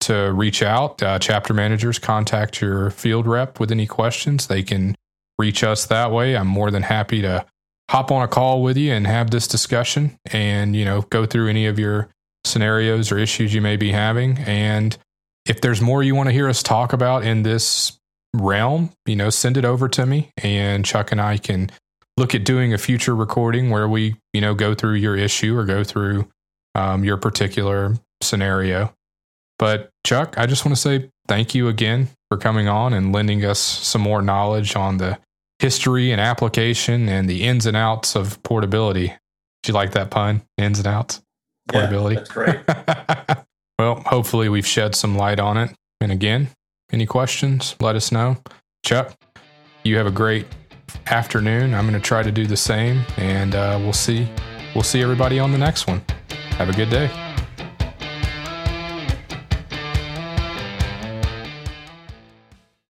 to 0.00 0.32
reach 0.32 0.62
out. 0.62 1.02
Uh, 1.02 1.18
chapter 1.18 1.54
managers 1.54 1.98
contact 1.98 2.60
your 2.60 2.90
field 2.90 3.26
rep 3.26 3.60
with 3.60 3.70
any 3.70 3.86
questions. 3.86 4.46
They 4.46 4.62
can 4.62 4.96
reach 5.38 5.62
us 5.62 5.86
that 5.86 6.10
way. 6.10 6.36
I'm 6.36 6.46
more 6.46 6.70
than 6.70 6.82
happy 6.82 7.22
to 7.22 7.44
hop 7.90 8.10
on 8.10 8.22
a 8.22 8.28
call 8.28 8.62
with 8.62 8.76
you 8.76 8.92
and 8.92 9.06
have 9.06 9.30
this 9.30 9.46
discussion 9.46 10.16
and 10.32 10.74
you 10.74 10.84
know 10.84 11.02
go 11.02 11.26
through 11.26 11.48
any 11.48 11.66
of 11.66 11.78
your 11.78 12.08
scenarios 12.44 13.12
or 13.12 13.18
issues 13.18 13.54
you 13.54 13.60
may 13.60 13.76
be 13.76 13.92
having 13.92 14.38
and 14.38 14.96
if 15.46 15.60
there's 15.60 15.80
more 15.80 16.02
you 16.02 16.14
want 16.14 16.28
to 16.28 16.32
hear 16.32 16.48
us 16.48 16.62
talk 16.62 16.92
about 16.92 17.24
in 17.24 17.42
this 17.42 17.98
realm 18.34 18.90
you 19.06 19.16
know 19.16 19.30
send 19.30 19.56
it 19.56 19.64
over 19.64 19.88
to 19.88 20.06
me 20.06 20.30
and 20.38 20.84
chuck 20.84 21.12
and 21.12 21.20
i 21.20 21.36
can 21.36 21.70
look 22.16 22.34
at 22.34 22.44
doing 22.44 22.72
a 22.72 22.78
future 22.78 23.14
recording 23.14 23.70
where 23.70 23.88
we, 23.88 24.16
you 24.32 24.40
know, 24.40 24.54
go 24.54 24.74
through 24.74 24.94
your 24.94 25.16
issue 25.16 25.56
or 25.56 25.64
go 25.64 25.82
through 25.82 26.28
um, 26.74 27.04
your 27.04 27.16
particular 27.16 27.96
scenario. 28.22 28.92
But 29.58 29.90
Chuck, 30.04 30.36
I 30.38 30.46
just 30.46 30.64
want 30.64 30.76
to 30.76 30.80
say 30.80 31.10
thank 31.28 31.54
you 31.54 31.68
again 31.68 32.08
for 32.28 32.36
coming 32.36 32.68
on 32.68 32.92
and 32.92 33.12
lending 33.12 33.44
us 33.44 33.58
some 33.58 34.02
more 34.02 34.22
knowledge 34.22 34.76
on 34.76 34.98
the 34.98 35.18
history 35.58 36.10
and 36.10 36.20
application 36.20 37.08
and 37.08 37.28
the 37.28 37.44
ins 37.44 37.66
and 37.66 37.76
outs 37.76 38.16
of 38.16 38.42
portability. 38.42 39.08
Did 39.62 39.68
you 39.68 39.74
like 39.74 39.92
that 39.92 40.10
pun? 40.10 40.42
Ins 40.58 40.78
and 40.78 40.88
outs? 40.88 41.22
Portability. 41.68 42.16
Yeah, 42.16 42.20
that's 42.20 42.32
great. 42.32 43.46
well, 43.82 44.02
hopefully 44.06 44.48
we've 44.48 44.66
shed 44.66 44.94
some 44.94 45.16
light 45.16 45.40
on 45.40 45.56
it. 45.56 45.74
And 46.00 46.12
again, 46.12 46.50
any 46.92 47.04
questions, 47.04 47.74
let 47.80 47.96
us 47.96 48.12
know. 48.12 48.36
Chuck, 48.84 49.12
you 49.82 49.96
have 49.96 50.06
a 50.06 50.10
great 50.12 50.46
afternoon. 51.06 51.74
I'm 51.74 51.88
going 51.88 52.00
to 52.00 52.06
try 52.06 52.22
to 52.22 52.30
do 52.30 52.46
the 52.46 52.56
same, 52.56 53.02
and 53.16 53.54
uh, 53.54 53.78
we'll 53.80 53.92
see. 53.92 54.28
We'll 54.74 54.84
see 54.84 55.02
everybody 55.02 55.38
on 55.40 55.50
the 55.50 55.58
next 55.58 55.88
one. 55.88 56.02
Have 56.58 56.68
a 56.68 56.72
good 56.72 56.90
day. 56.90 57.31